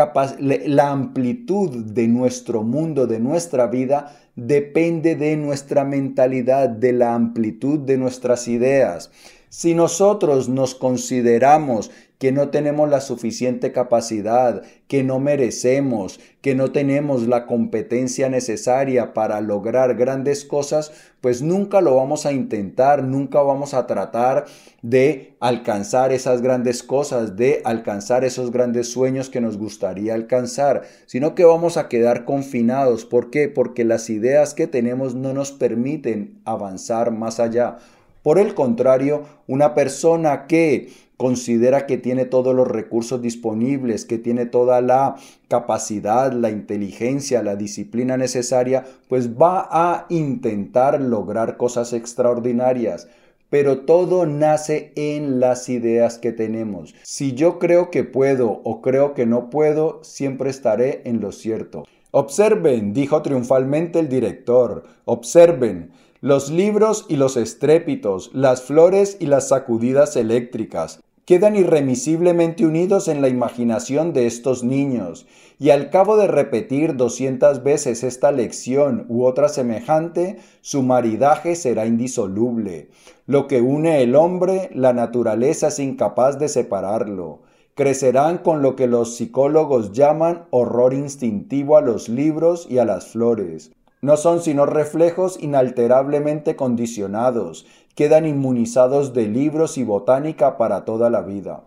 amplitud 0.90 1.86
de 1.86 2.08
nuestro 2.08 2.64
mundo, 2.64 3.06
de 3.06 3.20
nuestra 3.20 3.68
vida, 3.68 4.18
depende 4.36 5.16
de 5.16 5.38
nuestra 5.38 5.84
mentalidad, 5.84 6.70
de 6.70 6.94
la 6.94 7.14
amplitud 7.14 7.80
de 7.80 7.98
nuestras 7.98 8.48
ideas. 8.48 9.12
Si 9.50 9.74
nosotros 9.74 10.48
nos 10.48 10.76
consideramos 10.76 11.90
que 12.20 12.32
no 12.32 12.50
tenemos 12.50 12.88
la 12.90 13.02
suficiente 13.02 13.72
capacidad, 13.72 14.62
que 14.88 15.04
no 15.04 15.20
merecemos, 15.20 16.20
que 16.42 16.54
no 16.54 16.72
tenemos 16.72 17.28
la 17.28 17.48
competencia 17.48 18.30
necesaria 18.30 19.14
para 19.14 19.42
lograr 19.42 19.96
grandes 19.96 20.46
cosas, 20.46 20.92
pues 21.22 21.42
nunca 21.42 21.82
lo 21.82 21.96
vamos 21.96 22.26
a 22.26 22.34
intentar, 22.34 23.04
nunca 23.04 23.42
vamos 23.42 23.74
a 23.74 23.88
tratar 23.88 24.46
de 24.82 25.34
alcanzar 25.40 26.12
esas 26.12 26.42
grandes 26.42 26.84
cosas, 26.84 27.36
de 27.36 27.62
alcanzar 27.64 28.26
esos 28.26 28.52
grandes 28.52 28.92
sueños 28.92 29.30
que 29.30 29.42
nos 29.42 29.58
gustaría 29.58 30.14
alcanzar, 30.14 30.84
sino 31.06 31.34
que 31.36 31.46
vamos 31.46 31.78
a 31.78 31.88
quedar 31.88 32.26
confinados. 32.26 33.06
¿Por 33.06 33.32
qué? 33.32 33.48
Porque 33.48 33.86
las 33.86 34.10
ideas 34.10 34.54
que 34.54 34.68
tenemos 34.68 35.16
no 35.16 35.34
nos 35.34 35.54
permiten 35.54 36.40
avanzar 36.44 37.12
más 37.12 37.40
allá. 37.40 37.78
Por 38.24 38.38
el 38.38 38.54
contrario, 38.54 39.24
una 39.48 39.74
persona 39.74 40.46
que 40.48 40.90
considera 41.20 41.86
que 41.86 41.98
tiene 41.98 42.24
todos 42.24 42.56
los 42.56 42.68
recursos 42.68 43.22
disponibles, 43.22 44.06
que 44.06 44.18
tiene 44.18 44.46
toda 44.46 44.80
la 44.80 45.18
capacidad, 45.50 46.32
la 46.32 46.50
inteligencia, 46.50 47.44
la 47.44 47.58
disciplina 47.58 48.16
necesaria, 48.16 48.86
pues 49.10 49.32
va 49.32 49.68
a 49.70 50.06
intentar 50.10 51.02
lograr 51.02 51.58
cosas 51.58 51.92
extraordinarias. 51.92 53.10
Pero 53.50 53.80
todo 53.80 54.26
nace 54.26 54.94
en 54.96 55.40
las 55.40 55.68
ideas 55.70 56.20
que 56.20 56.32
tenemos. 56.32 56.96
Si 57.04 57.34
yo 57.34 57.60
creo 57.60 57.90
que 57.90 58.04
puedo 58.04 58.62
o 58.64 58.82
creo 58.82 59.14
que 59.14 59.26
no 59.26 59.50
puedo, 59.50 60.02
siempre 60.04 60.50
estaré 60.50 61.02
en 61.04 61.20
lo 61.20 61.32
cierto. 61.32 61.84
Observen, 62.12 62.94
dijo 62.94 63.22
triunfalmente 63.22 64.00
el 64.00 64.08
director, 64.08 64.86
observen. 65.06 65.92
Los 66.22 66.50
libros 66.52 67.06
y 67.08 67.16
los 67.16 67.38
estrépitos, 67.38 68.30
las 68.34 68.62
flores 68.64 69.16
y 69.22 69.28
las 69.28 69.48
sacudidas 69.48 70.18
eléctricas, 70.18 71.00
quedan 71.24 71.56
irremisiblemente 71.56 72.66
unidos 72.66 73.08
en 73.08 73.22
la 73.22 73.30
imaginación 73.30 74.12
de 74.12 74.28
estos 74.28 74.62
niños, 74.66 75.28
y 75.60 75.70
al 75.70 75.90
cabo 75.90 76.18
de 76.18 76.28
repetir 76.28 76.98
doscientas 76.98 77.64
veces 77.64 78.04
esta 78.04 78.34
lección 78.34 79.06
u 79.08 79.24
otra 79.24 79.48
semejante, 79.48 80.40
su 80.60 80.84
maridaje 80.84 81.56
será 81.56 81.86
indisoluble. 81.86 82.90
Lo 83.26 83.48
que 83.48 83.62
une 83.62 84.04
el 84.04 84.14
hombre, 84.16 84.72
la 84.74 84.92
naturaleza 84.92 85.70
es 85.70 85.80
incapaz 85.80 86.38
de 86.38 86.50
separarlo. 86.50 87.44
crecerán 87.76 88.40
con 88.40 88.62
lo 88.62 88.76
que 88.76 88.88
los 88.88 89.16
psicólogos 89.16 89.94
llaman 89.94 90.48
horror 90.50 90.94
instintivo 90.94 91.78
a 91.78 91.82
los 91.82 92.10
libros 92.10 92.68
y 92.70 92.78
a 92.80 92.84
las 92.84 93.08
flores. 93.08 93.72
No 94.02 94.16
son 94.16 94.42
sino 94.42 94.66
reflejos 94.66 95.38
inalterablemente 95.42 96.56
condicionados, 96.56 97.66
quedan 97.96 98.26
inmunizados 98.26 99.14
de 99.14 99.28
libros 99.28 99.78
y 99.78 99.84
botánica 99.84 100.58
para 100.58 100.86
toda 100.86 101.10
la 101.10 101.22
vida. 101.22 101.64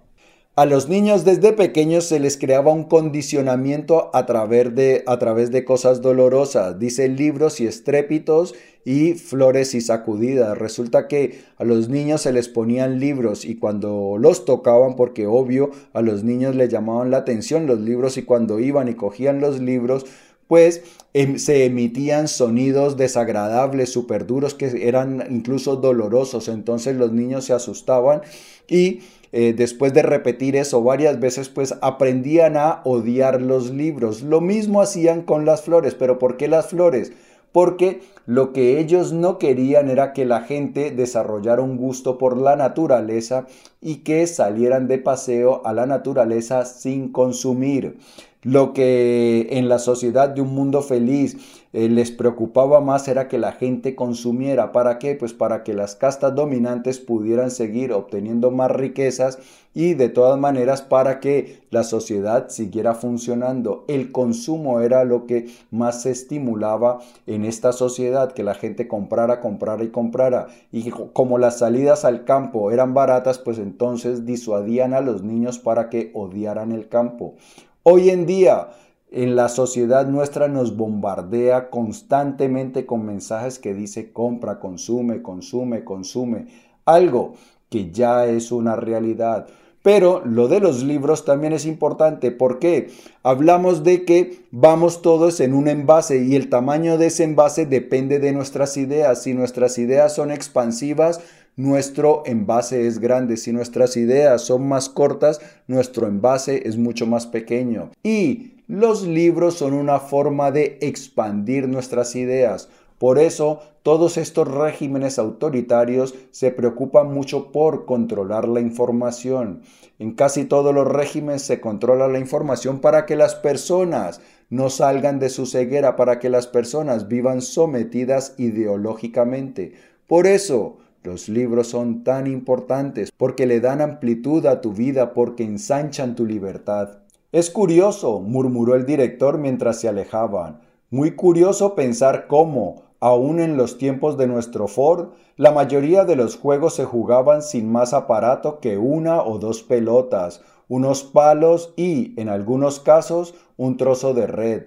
A 0.54 0.66
los 0.66 0.86
niños 0.86 1.24
desde 1.24 1.54
pequeños 1.54 2.04
se 2.04 2.20
les 2.20 2.36
creaba 2.36 2.72
un 2.72 2.84
condicionamiento 2.84 4.10
a 4.12 4.26
través 4.26 4.74
de, 4.74 5.02
a 5.06 5.18
través 5.18 5.50
de 5.50 5.64
cosas 5.64 6.02
dolorosas, 6.02 6.78
dice 6.78 7.08
libros 7.08 7.58
y 7.58 7.66
estrépitos 7.66 8.54
y 8.84 9.14
flores 9.14 9.74
y 9.74 9.80
sacudidas. 9.80 10.58
Resulta 10.58 11.08
que 11.08 11.40
a 11.56 11.64
los 11.64 11.88
niños 11.88 12.20
se 12.20 12.34
les 12.34 12.48
ponían 12.48 13.00
libros 13.00 13.46
y 13.46 13.56
cuando 13.56 14.16
los 14.18 14.44
tocaban, 14.44 14.94
porque 14.94 15.26
obvio 15.26 15.70
a 15.94 16.02
los 16.02 16.22
niños 16.22 16.54
les 16.54 16.68
llamaban 16.68 17.10
la 17.10 17.16
atención 17.16 17.66
los 17.66 17.80
libros 17.80 18.18
y 18.18 18.24
cuando 18.24 18.60
iban 18.60 18.88
y 18.88 18.94
cogían 18.94 19.40
los 19.40 19.58
libros, 19.58 20.04
pues 20.48 20.82
em, 21.14 21.38
se 21.38 21.64
emitían 21.64 22.28
sonidos 22.28 22.96
desagradables, 22.96 23.90
súper 23.90 24.26
duros, 24.26 24.54
que 24.54 24.86
eran 24.88 25.24
incluso 25.30 25.76
dolorosos. 25.76 26.48
Entonces 26.48 26.96
los 26.96 27.12
niños 27.12 27.44
se 27.44 27.52
asustaban 27.52 28.22
y 28.68 29.00
eh, 29.32 29.54
después 29.56 29.94
de 29.94 30.02
repetir 30.02 30.56
eso 30.56 30.82
varias 30.82 31.18
veces, 31.18 31.48
pues 31.48 31.74
aprendían 31.80 32.56
a 32.58 32.82
odiar 32.84 33.40
los 33.40 33.70
libros. 33.70 34.22
Lo 34.22 34.42
mismo 34.42 34.82
hacían 34.82 35.22
con 35.22 35.46
las 35.46 35.62
flores, 35.62 35.94
pero 35.94 36.18
¿por 36.18 36.36
qué 36.36 36.48
las 36.48 36.68
flores? 36.68 37.12
Porque 37.50 38.02
lo 38.26 38.52
que 38.52 38.78
ellos 38.78 39.12
no 39.12 39.38
querían 39.38 39.90
era 39.90 40.12
que 40.12 40.24
la 40.24 40.42
gente 40.42 40.90
desarrollara 40.90 41.62
un 41.62 41.76
gusto 41.76 42.18
por 42.18 42.36
la 42.36 42.56
naturaleza 42.56 43.46
y 43.80 43.96
que 43.96 44.26
salieran 44.26 44.86
de 44.86 44.98
paseo 44.98 45.62
a 45.64 45.72
la 45.72 45.86
naturaleza 45.86 46.64
sin 46.66 47.10
consumir. 47.10 47.96
Lo 48.44 48.72
que 48.72 49.46
en 49.52 49.68
la 49.68 49.78
sociedad 49.78 50.28
de 50.28 50.40
un 50.40 50.52
mundo 50.52 50.82
feliz 50.82 51.36
eh, 51.72 51.88
les 51.88 52.10
preocupaba 52.10 52.80
más 52.80 53.06
era 53.06 53.28
que 53.28 53.38
la 53.38 53.52
gente 53.52 53.94
consumiera. 53.94 54.72
¿Para 54.72 54.98
qué? 54.98 55.14
Pues 55.14 55.32
para 55.32 55.62
que 55.62 55.74
las 55.74 55.94
castas 55.94 56.34
dominantes 56.34 56.98
pudieran 56.98 57.52
seguir 57.52 57.92
obteniendo 57.92 58.50
más 58.50 58.72
riquezas 58.72 59.38
y 59.74 59.94
de 59.94 60.08
todas 60.08 60.40
maneras 60.40 60.82
para 60.82 61.20
que 61.20 61.60
la 61.70 61.84
sociedad 61.84 62.48
siguiera 62.48 62.94
funcionando. 62.94 63.84
El 63.86 64.10
consumo 64.10 64.80
era 64.80 65.04
lo 65.04 65.24
que 65.26 65.46
más 65.70 66.02
se 66.02 66.10
estimulaba 66.10 66.98
en 67.28 67.44
esta 67.44 67.70
sociedad, 67.72 68.32
que 68.32 68.42
la 68.42 68.54
gente 68.54 68.88
comprara, 68.88 69.40
comprara 69.40 69.84
y 69.84 69.90
comprara. 69.90 70.48
Y 70.72 70.90
como 70.90 71.38
las 71.38 71.60
salidas 71.60 72.04
al 72.04 72.24
campo 72.24 72.72
eran 72.72 72.92
baratas, 72.92 73.38
pues 73.38 73.58
entonces 73.58 74.26
disuadían 74.26 74.94
a 74.94 75.00
los 75.00 75.22
niños 75.22 75.60
para 75.60 75.88
que 75.88 76.10
odiaran 76.12 76.72
el 76.72 76.88
campo. 76.88 77.36
Hoy 77.84 78.10
en 78.10 78.26
día, 78.26 78.68
en 79.10 79.34
la 79.34 79.48
sociedad 79.48 80.06
nuestra 80.06 80.46
nos 80.46 80.76
bombardea 80.76 81.68
constantemente 81.68 82.86
con 82.86 83.04
mensajes 83.04 83.58
que 83.58 83.74
dice 83.74 84.12
compra, 84.12 84.60
consume, 84.60 85.20
consume, 85.20 85.82
consume. 85.82 86.46
Algo 86.84 87.34
que 87.70 87.90
ya 87.90 88.26
es 88.26 88.52
una 88.52 88.76
realidad. 88.76 89.48
Pero 89.82 90.22
lo 90.24 90.46
de 90.46 90.60
los 90.60 90.84
libros 90.84 91.24
también 91.24 91.52
es 91.52 91.66
importante 91.66 92.30
porque 92.30 92.92
hablamos 93.24 93.82
de 93.82 94.04
que 94.04 94.44
vamos 94.52 95.02
todos 95.02 95.40
en 95.40 95.52
un 95.52 95.66
envase 95.66 96.22
y 96.22 96.36
el 96.36 96.48
tamaño 96.50 96.98
de 96.98 97.06
ese 97.06 97.24
envase 97.24 97.66
depende 97.66 98.20
de 98.20 98.32
nuestras 98.32 98.76
ideas. 98.76 99.24
Si 99.24 99.34
nuestras 99.34 99.78
ideas 99.78 100.14
son 100.14 100.30
expansivas, 100.30 101.20
nuestro 101.56 102.22
envase 102.26 102.86
es 102.86 102.98
grande. 102.98 103.36
Si 103.36 103.52
nuestras 103.52 103.96
ideas 103.96 104.42
son 104.42 104.66
más 104.68 104.88
cortas, 104.88 105.40
nuestro 105.66 106.06
envase 106.06 106.66
es 106.66 106.76
mucho 106.76 107.06
más 107.06 107.26
pequeño. 107.26 107.90
Y 108.02 108.54
los 108.66 109.06
libros 109.06 109.54
son 109.54 109.74
una 109.74 110.00
forma 110.00 110.50
de 110.50 110.78
expandir 110.80 111.68
nuestras 111.68 112.16
ideas. 112.16 112.68
Por 112.98 113.18
eso, 113.18 113.60
todos 113.82 114.16
estos 114.16 114.46
regímenes 114.46 115.18
autoritarios 115.18 116.14
se 116.30 116.52
preocupan 116.52 117.12
mucho 117.12 117.50
por 117.50 117.84
controlar 117.84 118.46
la 118.46 118.60
información. 118.60 119.62
En 119.98 120.12
casi 120.12 120.44
todos 120.44 120.72
los 120.72 120.86
regímenes 120.86 121.42
se 121.42 121.60
controla 121.60 122.06
la 122.06 122.20
información 122.20 122.80
para 122.80 123.04
que 123.04 123.16
las 123.16 123.34
personas 123.34 124.20
no 124.50 124.70
salgan 124.70 125.18
de 125.18 125.30
su 125.30 125.46
ceguera, 125.46 125.96
para 125.96 126.18
que 126.18 126.30
las 126.30 126.46
personas 126.46 127.08
vivan 127.08 127.42
sometidas 127.42 128.34
ideológicamente. 128.38 129.72
Por 130.06 130.26
eso, 130.26 130.78
los 131.04 131.28
libros 131.28 131.68
son 131.68 132.04
tan 132.04 132.26
importantes 132.26 133.10
porque 133.16 133.46
le 133.46 133.60
dan 133.60 133.80
amplitud 133.80 134.46
a 134.46 134.60
tu 134.60 134.72
vida, 134.72 135.14
porque 135.14 135.44
ensanchan 135.44 136.14
tu 136.14 136.24
libertad. 136.24 136.98
Es 137.32 137.50
curioso, 137.50 138.20
murmuró 138.20 138.74
el 138.74 138.86
director 138.86 139.38
mientras 139.38 139.80
se 139.80 139.88
alejaban. 139.88 140.60
Muy 140.90 141.16
curioso 141.16 141.74
pensar 141.74 142.26
cómo, 142.28 142.82
aun 143.00 143.40
en 143.40 143.56
los 143.56 143.78
tiempos 143.78 144.16
de 144.16 144.26
nuestro 144.26 144.68
Ford, 144.68 145.08
la 145.36 145.50
mayoría 145.50 146.04
de 146.04 146.14
los 146.14 146.36
juegos 146.36 146.74
se 146.74 146.84
jugaban 146.84 147.42
sin 147.42 147.72
más 147.72 147.94
aparato 147.94 148.60
que 148.60 148.78
una 148.78 149.22
o 149.22 149.38
dos 149.38 149.62
pelotas, 149.62 150.42
unos 150.68 151.02
palos 151.02 151.72
y, 151.76 152.14
en 152.20 152.28
algunos 152.28 152.78
casos, 152.78 153.34
un 153.56 153.76
trozo 153.76 154.14
de 154.14 154.26
red. 154.26 154.62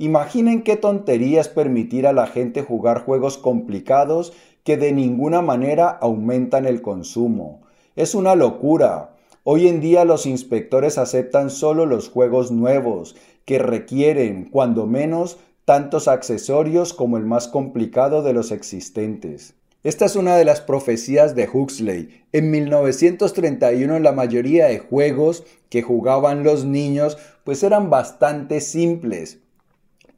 Imaginen 0.00 0.62
qué 0.62 0.76
tontería 0.76 1.40
es 1.40 1.48
permitir 1.48 2.06
a 2.06 2.12
la 2.12 2.26
gente 2.26 2.62
jugar 2.62 3.04
juegos 3.04 3.36
complicados 3.36 4.32
que 4.68 4.76
de 4.76 4.92
ninguna 4.92 5.40
manera 5.40 5.88
aumentan 5.88 6.66
el 6.66 6.82
consumo. 6.82 7.62
Es 7.96 8.14
una 8.14 8.34
locura. 8.34 9.14
Hoy 9.42 9.66
en 9.66 9.80
día 9.80 10.04
los 10.04 10.26
inspectores 10.26 10.98
aceptan 10.98 11.48
solo 11.48 11.86
los 11.86 12.10
juegos 12.10 12.50
nuevos, 12.50 13.16
que 13.46 13.58
requieren, 13.58 14.44
cuando 14.44 14.84
menos, 14.84 15.38
tantos 15.64 16.06
accesorios 16.06 16.92
como 16.92 17.16
el 17.16 17.24
más 17.24 17.48
complicado 17.48 18.22
de 18.22 18.34
los 18.34 18.52
existentes. 18.52 19.54
Esta 19.84 20.04
es 20.04 20.16
una 20.16 20.36
de 20.36 20.44
las 20.44 20.60
profecías 20.60 21.34
de 21.34 21.48
Huxley. 21.50 22.24
En 22.32 22.50
1931 22.50 24.00
la 24.00 24.12
mayoría 24.12 24.66
de 24.66 24.80
juegos 24.80 25.44
que 25.70 25.80
jugaban 25.80 26.44
los 26.44 26.66
niños 26.66 27.16
pues 27.42 27.62
eran 27.62 27.88
bastante 27.88 28.60
simples, 28.60 29.38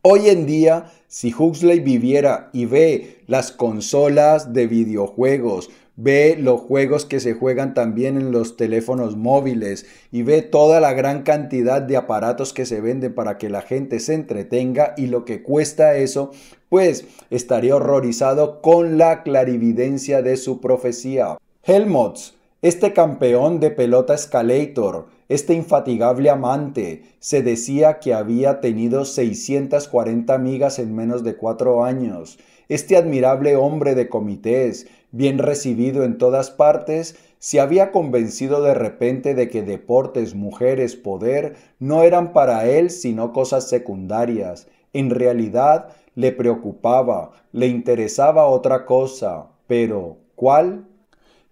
Hoy 0.03 0.31
en 0.31 0.47
día, 0.47 0.91
si 1.09 1.35
Huxley 1.39 1.81
viviera 1.81 2.49
y 2.55 2.65
ve 2.65 3.19
las 3.27 3.53
consolas 3.53 4.55
de 4.55 4.67
videojuegos, 4.67 5.69
ve 5.97 6.39
los 6.41 6.63
juegos 6.63 7.05
que 7.05 7.21
se 7.21 7.35
juegan 7.35 7.75
también 7.75 8.17
en 8.17 8.33
los 8.33 8.57
teléfonos 8.57 9.19
móviles 9.19 9.85
y 10.11 10.23
ve 10.23 10.41
toda 10.41 10.81
la 10.81 10.95
gran 10.95 11.23
cantidad 11.23 11.83
de 11.83 11.99
aparatos 11.99 12.55
que 12.55 12.65
se 12.65 12.81
venden 12.81 13.15
para 13.15 13.37
que 13.37 13.51
la 13.51 13.61
gente 13.61 14.01
se 14.01 14.15
entretenga 14.15 14.95
y 14.97 15.09
lo 15.09 15.27
que 15.27 15.43
cuesta 15.43 15.95
eso, 15.95 16.31
pues 16.71 17.05
estaría 17.29 17.77
horrorizado 17.77 18.63
con 18.63 18.97
la 18.97 19.23
clarividencia 19.23 20.23
de 20.23 20.39
su 20.39 20.63
profecía. 20.63 21.37
Helmholtz, 21.65 22.33
este 22.63 22.95
campeón 22.95 23.61
de 23.61 23.71
pelota 23.71 24.15
escalator, 24.15 25.09
este 25.31 25.55
infatigable 25.55 26.29
amante 26.29 27.05
se 27.21 27.41
decía 27.45 28.01
que 28.01 28.15
había 28.15 28.61
tenido 28.61 29.05
640 29.05 30.35
amigas 30.35 30.81
en 30.81 30.93
menos 30.93 31.23
de 31.23 31.37
cuatro 31.37 31.85
años. 31.85 32.41
Este 32.69 32.97
admirable 32.97 33.55
hombre 33.55 33.95
de 33.95 34.09
comités, 34.09 34.89
bien 35.13 35.39
recibido 35.39 36.03
en 36.03 36.19
todas 36.19 36.51
partes, 36.51 37.15
se 37.39 37.61
había 37.61 37.93
convencido 37.93 38.61
de 38.61 38.75
repente 38.75 39.37
de 39.37 39.49
que 39.49 39.63
deportes, 39.63 40.35
mujeres, 40.35 40.97
poder 40.97 41.55
no 41.79 42.03
eran 42.03 42.33
para 42.33 42.69
él 42.69 42.91
sino 42.91 43.33
cosas 43.33 43.69
secundarias. 43.69 44.67
En 44.93 45.11
realidad 45.11 45.91
le 46.17 46.33
preocupaba, 46.33 47.31
le 47.53 47.69
interesaba 47.69 48.47
otra 48.47 48.85
cosa. 48.85 49.47
Pero, 49.69 50.17
¿cuál? 50.35 50.90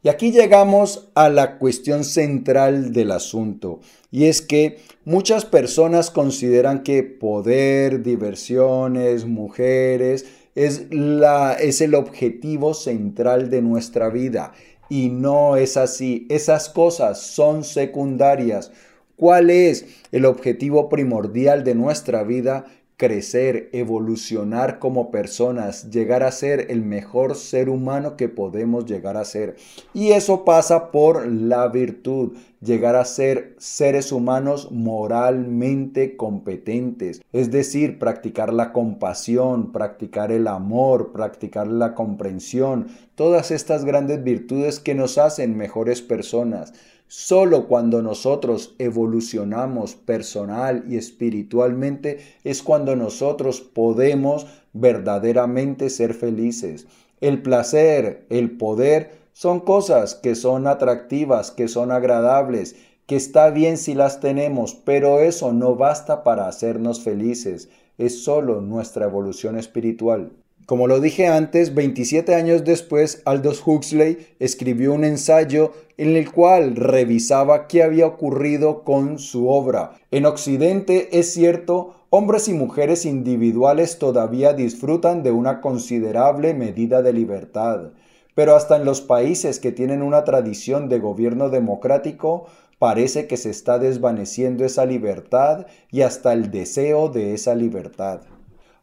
Y 0.03 0.09
aquí 0.09 0.31
llegamos 0.31 1.09
a 1.15 1.29
la 1.29 1.59
cuestión 1.59 2.05
central 2.05 2.93
del 2.93 3.11
asunto, 3.11 3.81
y 4.13 4.27
es 4.27 4.43
que 4.43 4.79
muchas 5.05 5.45
personas 5.45 6.11
consideran 6.11 6.85
que 6.85 7.03
poder, 7.03 8.03
diversiones, 8.03 9.27
mujeres, 9.27 10.27
es, 10.55 10.87
la, 10.91 11.55
es 11.55 11.81
el 11.81 11.95
objetivo 11.95 12.75
central 12.75 13.51
de 13.51 13.61
nuestra 13.61 14.09
vida. 14.09 14.53
Y 14.89 15.09
no 15.09 15.57
es 15.57 15.77
así. 15.77 16.27
Esas 16.31 16.69
cosas 16.69 17.21
son 17.21 17.63
secundarias. 17.63 18.73
¿Cuál 19.17 19.51
es 19.51 19.85
el 20.13 20.25
objetivo 20.25 20.89
primordial 20.89 21.65
de 21.65 21.75
nuestra 21.75 22.23
vida? 22.23 22.65
Crecer, 22.99 23.71
evolucionar 23.73 24.81
como 24.81 25.13
personas, 25.13 25.89
llegar 25.89 26.25
a 26.25 26.33
ser 26.33 26.67
el 26.69 26.83
mejor 26.83 27.37
ser 27.37 27.71
humano 27.71 28.17
que 28.17 28.29
podemos 28.29 28.87
llegar 28.87 29.17
a 29.17 29.25
ser. 29.25 29.55
Y 29.95 30.11
eso 30.11 30.45
pasa 30.45 30.91
por 30.91 31.27
la 31.27 31.69
virtud. 31.69 32.33
llegar 32.61 32.97
a 32.97 33.05
ser 33.05 33.55
seres 33.59 34.11
humanos 34.11 34.73
moralmente 34.73 36.17
competentes, 36.17 37.23
es 37.33 37.53
decir, 37.53 38.01
practicar 38.01 38.53
la 38.53 38.73
compasión, 38.73 39.71
practicar 39.71 40.33
el 40.33 40.49
amor, 40.49 41.13
practicar 41.13 41.69
la 41.69 41.95
comprensión, 41.95 42.89
todas 43.15 43.53
estas 43.53 43.85
grandes 43.85 44.25
virtudes 44.25 44.81
que 44.81 44.97
nos 44.97 45.19
hacen 45.19 45.57
mejores 45.57 46.03
personas. 46.03 46.73
Solo 47.11 47.69
cuando 47.69 48.03
nosotros 48.03 48.75
evolucionamos 48.79 49.95
personal 49.95 50.85
y 50.87 50.99
espiritualmente 50.99 52.19
es 52.45 52.63
cuando 52.63 52.97
nosotros 52.97 53.63
podemos 53.63 54.47
verdaderamente 54.75 55.89
ser 55.89 56.13
felices. 56.13 56.87
El 57.23 57.41
placer, 57.41 58.27
el 58.29 58.59
poder 58.59 59.13
son 59.33 59.61
cosas 59.61 60.17
que 60.17 60.35
son 60.35 60.67
atractivas, 60.67 61.51
que 61.51 61.67
son 61.69 61.93
agradables, 61.93 62.77
que 63.07 63.17
está 63.17 63.49
bien 63.49 63.79
si 63.79 63.95
las 63.95 64.21
tenemos, 64.21 64.75
pero 64.75 65.21
eso 65.21 65.55
no 65.55 65.77
basta 65.77 66.23
para 66.23 66.47
hacernos 66.47 67.01
felices. 67.01 67.71
Es 67.97 68.23
solo 68.23 68.61
nuestra 68.61 69.07
evolución 69.07 69.57
espiritual. 69.57 70.33
Como 70.69 70.87
lo 70.87 71.01
dije 71.01 71.29
antes, 71.29 71.75
27 71.75 72.35
años 72.35 72.63
después, 72.63 73.23
Aldous 73.25 73.63
Huxley 73.67 74.19
escribió 74.39 74.93
un 74.93 75.03
ensayo 75.03 75.73
en 75.97 76.15
el 76.15 76.31
cual 76.31 76.77
revisaba 76.77 77.67
qué 77.69 77.83
había 77.83 78.07
ocurrido 78.07 78.85
con 78.85 79.19
su 79.19 79.49
obra. 79.49 79.93
En 80.11 80.27
Occidente, 80.27 81.19
es 81.19 81.33
cierto, 81.33 81.95
hombres 82.11 82.49
y 82.49 82.53
mujeres 82.53 83.07
individuales 83.07 83.99
todavía 83.99 84.53
disfrutan 84.53 85.23
de 85.23 85.31
una 85.31 85.63
considerable 85.63 86.53
medida 86.53 87.01
de 87.01 87.15
libertad, 87.15 87.93
pero 88.35 88.55
hasta 88.55 88.77
en 88.77 88.85
los 88.85 89.01
países 89.01 89.61
que 89.61 89.73
tienen 89.73 90.03
una 90.03 90.25
tradición 90.25 90.91
de 90.91 90.99
gobierno 90.99 91.49
democrático, 91.49 92.45
parece 92.79 93.27
que 93.27 93.39
se 93.39 93.49
está 93.49 93.79
desvaneciendo 93.79 94.67
esa 94.67 94.85
libertad 94.85 95.65
y 95.91 96.03
hasta 96.03 96.35
el 96.35 96.51
deseo 96.51 97.09
de 97.09 97.33
esa 97.33 97.55
libertad. 97.55 98.21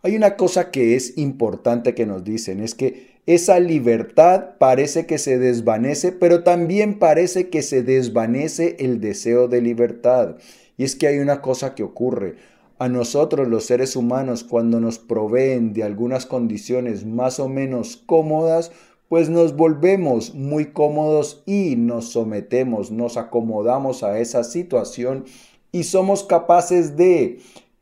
Hay 0.06 0.16
una 0.16 0.36
cosa 0.38 0.70
que 0.70 0.96
es 0.96 1.18
importante 1.18 1.96
que 1.96 2.06
nos 2.06 2.24
dicen, 2.24 2.60
es 2.60 2.76
que 2.76 3.18
esa 3.26 3.60
libertad 3.60 4.52
parece 4.60 5.08
que 5.08 5.18
se 5.18 5.40
desvanece, 5.40 6.12
pero 6.12 6.44
también 6.44 7.00
parece 7.00 7.50
que 7.50 7.64
se 7.64 7.82
desvanece 7.82 8.76
el 8.78 9.02
deseo 9.02 9.48
de 9.48 9.62
libertad. 9.62 10.36
Y 10.78 10.84
es 10.84 10.96
que 10.96 11.08
hay 11.08 11.18
una 11.18 11.42
cosa 11.42 11.74
que 11.74 11.82
ocurre. 11.82 12.36
A 12.78 12.88
nosotros 12.88 13.48
los 13.48 13.66
seres 13.66 13.96
humanos 13.96 14.44
cuando 14.44 14.80
nos 14.80 15.00
proveen 15.00 15.74
de 15.74 15.82
algunas 15.82 16.28
condiciones 16.28 17.04
más 17.04 17.40
o 17.40 17.50
menos 17.50 17.98
cómodas, 18.06 18.72
pues 19.10 19.32
nos 19.32 19.56
volvemos 19.56 20.36
muy 20.36 20.66
cómodos 20.66 21.42
y 21.48 21.78
nos 21.78 22.12
sometemos, 22.12 22.92
nos 22.92 23.18
acomodamos 23.18 24.04
a 24.04 24.20
esa 24.20 24.44
situación 24.44 25.26
y 25.72 25.86
somos 25.86 26.24
capaces 26.24 26.96
de 26.96 27.40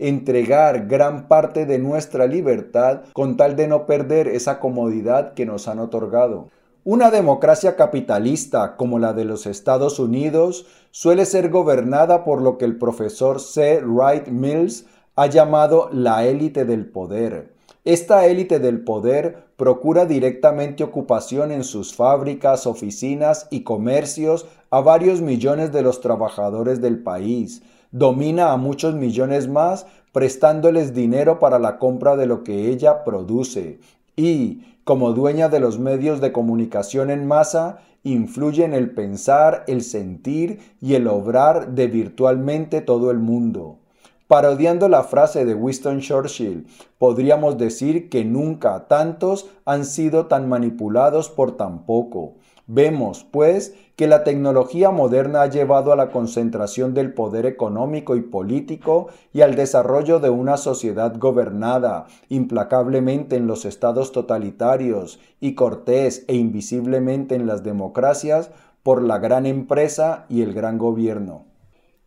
entregar 0.08 0.88
gran 0.88 1.30
parte 1.30 1.66
de 1.66 1.80
nuestra 1.80 2.28
libertad 2.28 3.04
con 3.14 3.38
tal 3.38 3.56
de 3.56 3.70
no 3.70 3.86
perder 3.86 4.28
esa 4.28 4.60
comodidad 4.60 5.34
que 5.34 5.46
nos 5.46 5.68
han 5.70 5.80
otorgado. 5.80 6.50
Una 6.84 7.10
democracia 7.10 7.78
capitalista 7.78 8.76
como 8.76 9.00
la 9.00 9.14
de 9.14 9.24
los 9.24 9.46
Estados 9.46 10.00
Unidos 10.00 10.66
suele 10.92 11.26
ser 11.26 11.50
gobernada 11.50 12.26
por 12.26 12.42
lo 12.42 12.58
que 12.58 12.66
el 12.66 12.78
profesor 12.78 13.40
C. 13.40 13.82
Wright 13.82 14.28
Mills 14.28 14.86
ha 15.16 15.28
llamado 15.28 15.90
la 15.94 16.26
élite 16.26 16.66
del 16.66 16.86
poder. 16.86 17.54
Esta 17.86 18.26
élite 18.26 18.60
del 18.60 18.84
poder 18.84 19.46
procura 19.56 20.06
directamente 20.06 20.84
ocupación 20.84 21.52
en 21.52 21.64
sus 21.64 21.96
fábricas, 21.96 22.68
oficinas 22.68 23.48
y 23.52 23.64
comercios 23.64 24.46
a 24.70 24.82
varios 24.82 25.22
millones 25.22 25.72
de 25.72 25.82
los 25.82 26.02
trabajadores 26.02 26.82
del 26.82 27.02
país, 27.04 27.62
domina 27.94 28.52
a 28.52 28.58
muchos 28.58 28.96
millones 28.96 29.48
más 29.48 29.86
prestándoles 30.12 30.94
dinero 30.94 31.40
para 31.40 31.60
la 31.60 31.78
compra 31.78 32.18
de 32.18 32.26
lo 32.26 32.44
que 32.44 32.70
ella 32.70 33.04
produce 33.04 33.80
y, 34.16 34.64
como 34.84 35.14
dueña 35.14 35.48
de 35.48 35.60
los 35.60 35.80
medios 35.80 36.20
de 36.20 36.32
comunicación 36.32 37.10
en 37.12 37.26
masa, 37.28 37.80
influye 38.04 38.66
en 38.66 38.74
el 38.74 38.92
pensar, 38.92 39.64
el 39.68 39.84
sentir 39.84 40.60
y 40.82 40.96
el 40.96 41.08
obrar 41.08 41.70
de 41.70 41.88
virtualmente 41.88 42.82
todo 42.82 43.12
el 43.12 43.20
mundo. 43.20 43.78
Parodiando 44.28 44.90
la 44.90 45.04
frase 45.04 45.46
de 45.46 45.54
Winston 45.54 46.00
Churchill, 46.00 46.66
podríamos 46.98 47.58
decir 47.60 48.10
que 48.10 48.26
nunca 48.26 48.88
tantos 48.88 49.48
han 49.66 49.86
sido 49.86 50.26
tan 50.26 50.50
manipulados 50.50 51.30
por 51.30 51.56
tan 51.58 51.86
poco. 51.86 52.34
Vemos, 52.66 53.26
pues, 53.30 53.76
que 53.96 54.08
la 54.08 54.24
tecnología 54.24 54.90
moderna 54.90 55.44
ha 55.44 55.50
llevado 55.50 55.94
a 55.94 55.96
la 55.96 56.10
concentración 56.10 56.94
del 56.94 57.14
poder 57.14 57.46
económico 57.46 58.16
y 58.16 58.22
político 58.22 59.08
y 59.34 59.42
al 59.42 59.56
desarrollo 59.56 60.20
de 60.20 60.30
una 60.30 60.58
sociedad 60.58 61.16
gobernada 61.18 62.08
implacablemente 62.30 63.36
en 63.36 63.46
los 63.46 63.66
estados 63.66 64.12
totalitarios 64.12 65.20
y 65.40 65.54
cortés 65.54 66.26
e 66.28 66.36
invisiblemente 66.36 67.36
en 67.36 67.46
las 67.46 67.64
democracias 67.64 68.50
por 68.82 69.02
la 69.02 69.20
gran 69.20 69.46
empresa 69.46 70.26
y 70.28 70.42
el 70.42 70.54
gran 70.54 70.78
gobierno. 70.78 71.46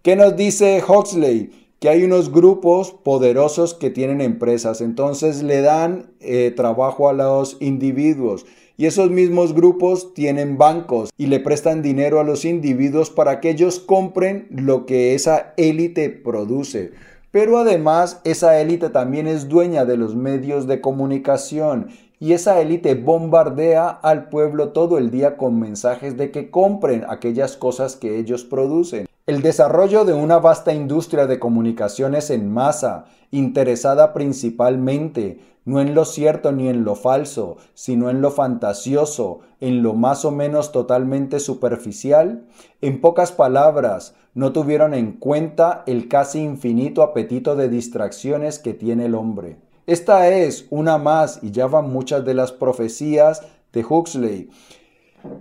¿Qué 0.02 0.16
nos 0.16 0.36
dice 0.36 0.82
Huxley? 0.86 1.66
que 1.78 1.90
hay 1.90 2.04
unos 2.04 2.32
grupos 2.32 2.92
poderosos 2.92 3.74
que 3.74 3.90
tienen 3.90 4.22
empresas, 4.22 4.80
entonces 4.80 5.42
le 5.42 5.60
dan 5.60 6.10
eh, 6.20 6.52
trabajo 6.56 7.08
a 7.10 7.12
los 7.12 7.58
individuos 7.60 8.46
y 8.76 8.86
esos 8.86 9.10
mismos 9.10 9.54
grupos 9.54 10.12
tienen 10.14 10.58
bancos 10.58 11.10
y 11.16 11.26
le 11.26 11.40
prestan 11.40 11.82
dinero 11.82 12.20
a 12.20 12.24
los 12.24 12.44
individuos 12.44 13.10
para 13.10 13.40
que 13.40 13.50
ellos 13.50 13.80
compren 13.80 14.46
lo 14.50 14.86
que 14.86 15.14
esa 15.14 15.54
élite 15.56 16.10
produce. 16.10 16.92
Pero 17.30 17.58
además 17.58 18.20
esa 18.24 18.60
élite 18.60 18.88
también 18.88 19.26
es 19.26 19.48
dueña 19.48 19.84
de 19.84 19.96
los 19.96 20.14
medios 20.14 20.66
de 20.66 20.80
comunicación 20.80 21.88
y 22.18 22.32
esa 22.32 22.60
élite 22.60 22.94
bombardea 22.94 23.88
al 23.88 24.28
pueblo 24.28 24.70
todo 24.70 24.98
el 24.98 25.10
día 25.10 25.36
con 25.36 25.60
mensajes 25.60 26.16
de 26.16 26.30
que 26.30 26.50
compren 26.50 27.04
aquellas 27.08 27.56
cosas 27.56 27.96
que 27.96 28.18
ellos 28.18 28.44
producen. 28.44 29.06
El 29.26 29.42
desarrollo 29.42 30.04
de 30.04 30.12
una 30.12 30.38
vasta 30.38 30.72
industria 30.72 31.26
de 31.26 31.38
comunicaciones 31.38 32.30
en 32.30 32.52
masa, 32.52 33.06
interesada 33.30 34.12
principalmente 34.12 35.40
no 35.66 35.80
en 35.80 35.94
lo 35.96 36.04
cierto 36.04 36.52
ni 36.52 36.68
en 36.68 36.84
lo 36.84 36.94
falso, 36.94 37.56
sino 37.74 38.08
en 38.08 38.22
lo 38.22 38.30
fantasioso, 38.30 39.40
en 39.60 39.82
lo 39.82 39.94
más 39.94 40.24
o 40.24 40.30
menos 40.30 40.70
totalmente 40.70 41.40
superficial, 41.40 42.46
en 42.80 43.00
pocas 43.00 43.32
palabras, 43.32 44.14
no 44.32 44.52
tuvieron 44.52 44.94
en 44.94 45.12
cuenta 45.12 45.82
el 45.86 46.06
casi 46.06 46.38
infinito 46.38 47.02
apetito 47.02 47.56
de 47.56 47.68
distracciones 47.68 48.60
que 48.60 48.74
tiene 48.74 49.06
el 49.06 49.16
hombre. 49.16 49.56
Esta 49.86 50.28
es 50.28 50.66
una 50.70 50.98
más, 50.98 51.38
y 51.42 51.52
ya 51.52 51.66
van 51.66 51.92
muchas 51.92 52.24
de 52.24 52.34
las 52.34 52.50
profecías 52.50 53.42
de 53.72 53.84
Huxley. 53.84 54.50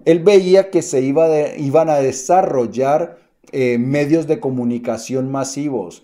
Él 0.06 0.20
veía 0.20 0.70
que 0.70 0.84
se 0.84 1.02
iban 1.02 1.90
a 1.90 1.96
desarrollar 1.96 3.18
eh, 3.52 3.78
medios 3.80 4.28
de 4.28 4.40
comunicación 4.40 5.32
masivos. 5.32 6.04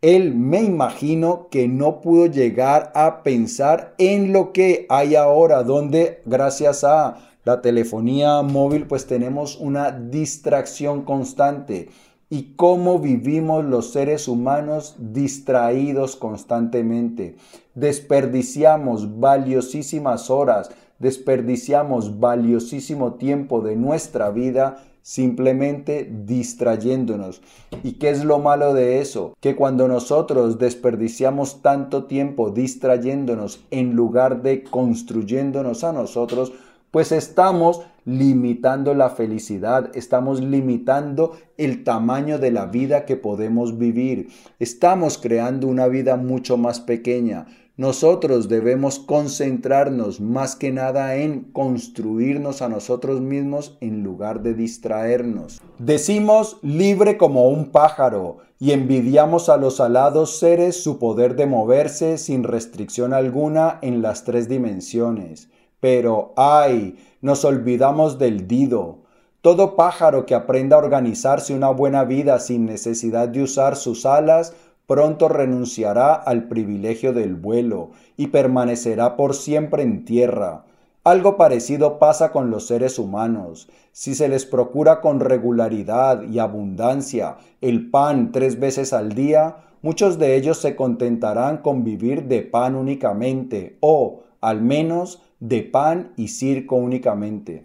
Él 0.00 0.34
me 0.34 0.62
imagino 0.62 1.48
que 1.50 1.68
no 1.68 2.00
pudo 2.00 2.26
llegar 2.26 2.92
a 2.94 3.22
pensar 3.22 3.94
en 3.98 4.32
lo 4.32 4.52
que 4.52 4.86
hay 4.88 5.14
ahora, 5.14 5.62
donde 5.62 6.22
gracias 6.24 6.82
a 6.84 7.18
la 7.44 7.62
telefonía 7.62 8.42
móvil 8.42 8.86
pues 8.86 9.06
tenemos 9.06 9.56
una 9.56 9.90
distracción 9.90 11.02
constante 11.02 11.88
y 12.30 12.54
cómo 12.56 12.98
vivimos 12.98 13.64
los 13.64 13.92
seres 13.92 14.28
humanos 14.28 14.96
distraídos 14.98 16.16
constantemente. 16.16 17.36
Desperdiciamos 17.74 19.18
valiosísimas 19.18 20.28
horas, 20.28 20.70
desperdiciamos 20.98 22.20
valiosísimo 22.20 23.14
tiempo 23.14 23.60
de 23.60 23.76
nuestra 23.76 24.30
vida 24.30 24.84
simplemente 25.08 26.06
distrayéndonos. 26.26 27.40
¿Y 27.82 27.92
qué 27.92 28.10
es 28.10 28.26
lo 28.26 28.40
malo 28.40 28.74
de 28.74 29.00
eso? 29.00 29.32
Que 29.40 29.56
cuando 29.56 29.88
nosotros 29.88 30.58
desperdiciamos 30.58 31.62
tanto 31.62 32.04
tiempo 32.04 32.50
distrayéndonos 32.50 33.64
en 33.70 33.96
lugar 33.96 34.42
de 34.42 34.64
construyéndonos 34.64 35.82
a 35.82 35.94
nosotros, 35.94 36.52
pues 36.90 37.12
estamos 37.12 37.82
limitando 38.04 38.94
la 38.94 39.10
felicidad, 39.10 39.90
estamos 39.94 40.40
limitando 40.40 41.36
el 41.58 41.84
tamaño 41.84 42.38
de 42.38 42.50
la 42.50 42.66
vida 42.66 43.04
que 43.04 43.16
podemos 43.16 43.76
vivir, 43.76 44.28
estamos 44.58 45.18
creando 45.18 45.66
una 45.66 45.88
vida 45.88 46.16
mucho 46.16 46.56
más 46.56 46.80
pequeña. 46.80 47.46
Nosotros 47.76 48.48
debemos 48.48 48.98
concentrarnos 48.98 50.20
más 50.20 50.56
que 50.56 50.72
nada 50.72 51.14
en 51.14 51.44
construirnos 51.52 52.60
a 52.60 52.68
nosotros 52.68 53.20
mismos 53.20 53.78
en 53.80 54.02
lugar 54.02 54.42
de 54.42 54.54
distraernos. 54.54 55.60
Decimos 55.78 56.58
libre 56.62 57.16
como 57.16 57.48
un 57.48 57.70
pájaro 57.70 58.38
y 58.58 58.72
envidiamos 58.72 59.48
a 59.48 59.58
los 59.58 59.78
alados 59.78 60.40
seres 60.40 60.82
su 60.82 60.98
poder 60.98 61.36
de 61.36 61.46
moverse 61.46 62.18
sin 62.18 62.42
restricción 62.42 63.12
alguna 63.12 63.78
en 63.80 64.02
las 64.02 64.24
tres 64.24 64.48
dimensiones. 64.48 65.48
Pero, 65.80 66.32
ay, 66.36 66.98
nos 67.20 67.44
olvidamos 67.44 68.18
del 68.18 68.46
Dido. 68.48 68.98
Todo 69.40 69.76
pájaro 69.76 70.26
que 70.26 70.34
aprenda 70.34 70.76
a 70.76 70.80
organizarse 70.80 71.54
una 71.54 71.70
buena 71.70 72.04
vida 72.04 72.40
sin 72.40 72.66
necesidad 72.66 73.28
de 73.28 73.42
usar 73.42 73.76
sus 73.76 74.04
alas, 74.04 74.54
pronto 74.86 75.28
renunciará 75.28 76.14
al 76.14 76.48
privilegio 76.48 77.12
del 77.12 77.34
vuelo 77.34 77.90
y 78.16 78.28
permanecerá 78.28 79.16
por 79.16 79.34
siempre 79.34 79.82
en 79.82 80.04
tierra. 80.04 80.64
Algo 81.04 81.36
parecido 81.36 81.98
pasa 81.98 82.32
con 82.32 82.50
los 82.50 82.66
seres 82.66 82.98
humanos. 82.98 83.68
Si 83.92 84.14
se 84.14 84.28
les 84.28 84.44
procura 84.44 85.00
con 85.00 85.20
regularidad 85.20 86.22
y 86.22 86.38
abundancia 86.38 87.36
el 87.60 87.90
pan 87.90 88.32
tres 88.32 88.58
veces 88.58 88.92
al 88.92 89.14
día, 89.14 89.56
muchos 89.82 90.18
de 90.18 90.36
ellos 90.36 90.58
se 90.58 90.74
contentarán 90.74 91.58
con 91.58 91.84
vivir 91.84 92.24
de 92.24 92.42
pan 92.42 92.74
únicamente 92.74 93.78
o, 93.80 94.24
al 94.40 94.60
menos, 94.60 95.22
de 95.40 95.62
pan 95.62 96.12
y 96.16 96.28
circo 96.28 96.76
únicamente. 96.76 97.64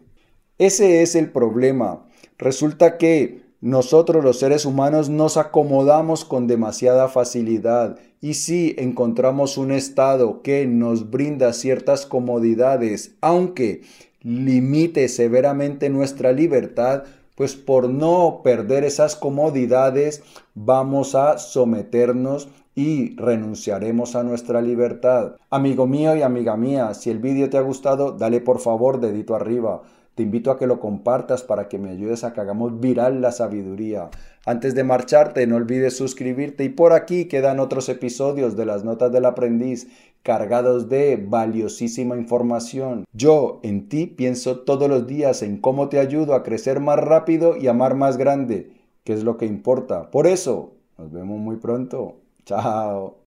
Ese 0.57 1.01
es 1.01 1.15
el 1.15 1.31
problema. 1.31 2.05
Resulta 2.37 2.97
que 2.97 3.41
nosotros 3.61 4.23
los 4.23 4.39
seres 4.39 4.65
humanos 4.65 5.09
nos 5.09 5.37
acomodamos 5.37 6.25
con 6.25 6.47
demasiada 6.47 7.07
facilidad 7.07 7.97
y 8.19 8.35
si 8.35 8.75
encontramos 8.77 9.57
un 9.57 9.71
estado 9.71 10.41
que 10.41 10.65
nos 10.67 11.09
brinda 11.09 11.53
ciertas 11.53 12.05
comodidades, 12.05 13.15
aunque 13.21 13.81
limite 14.21 15.07
severamente 15.07 15.89
nuestra 15.89 16.31
libertad, 16.31 17.03
pues 17.35 17.55
por 17.55 17.89
no 17.89 18.41
perder 18.43 18.83
esas 18.83 19.15
comodidades 19.15 20.23
vamos 20.53 21.15
a 21.15 21.37
someternos 21.37 22.49
y 22.75 23.15
renunciaremos 23.15 24.15
a 24.15 24.23
nuestra 24.23 24.61
libertad. 24.61 25.35
Amigo 25.49 25.87
mío 25.87 26.15
y 26.15 26.21
amiga 26.21 26.57
mía, 26.57 26.93
si 26.93 27.09
el 27.09 27.19
vídeo 27.19 27.49
te 27.49 27.57
ha 27.57 27.61
gustado, 27.61 28.11
dale 28.11 28.41
por 28.41 28.59
favor 28.59 28.99
dedito 28.99 29.35
arriba. 29.35 29.81
Te 30.15 30.21
invito 30.21 30.51
a 30.51 30.59
que 30.59 30.67
lo 30.67 30.79
compartas 30.79 31.41
para 31.41 31.67
que 31.67 31.79
me 31.79 31.89
ayudes 31.89 32.23
a 32.23 32.33
que 32.33 32.41
hagamos 32.41 32.79
viral 32.79 33.21
la 33.21 33.31
sabiduría. 33.31 34.11
Antes 34.45 34.75
de 34.75 34.83
marcharte, 34.83 35.47
no 35.47 35.55
olvides 35.55 35.97
suscribirte 35.97 36.63
y 36.63 36.69
por 36.69 36.93
aquí 36.93 37.25
quedan 37.25 37.59
otros 37.59 37.89
episodios 37.89 38.55
de 38.55 38.65
las 38.65 38.83
notas 38.83 39.11
del 39.11 39.25
aprendiz 39.25 39.87
cargados 40.21 40.87
de 40.87 41.17
valiosísima 41.17 42.15
información. 42.15 43.05
Yo 43.13 43.59
en 43.63 43.89
ti 43.89 44.05
pienso 44.05 44.59
todos 44.59 44.87
los 44.87 45.07
días 45.07 45.41
en 45.41 45.57
cómo 45.57 45.89
te 45.89 45.99
ayudo 45.99 46.35
a 46.35 46.43
crecer 46.43 46.79
más 46.79 46.99
rápido 46.99 47.57
y 47.57 47.67
amar 47.67 47.95
más 47.95 48.17
grande, 48.17 48.71
que 49.03 49.13
es 49.13 49.23
lo 49.23 49.37
que 49.37 49.47
importa. 49.47 50.11
Por 50.11 50.27
eso, 50.27 50.73
nos 50.97 51.11
vemos 51.11 51.39
muy 51.39 51.57
pronto. 51.57 52.22
Ciao。 52.45 53.19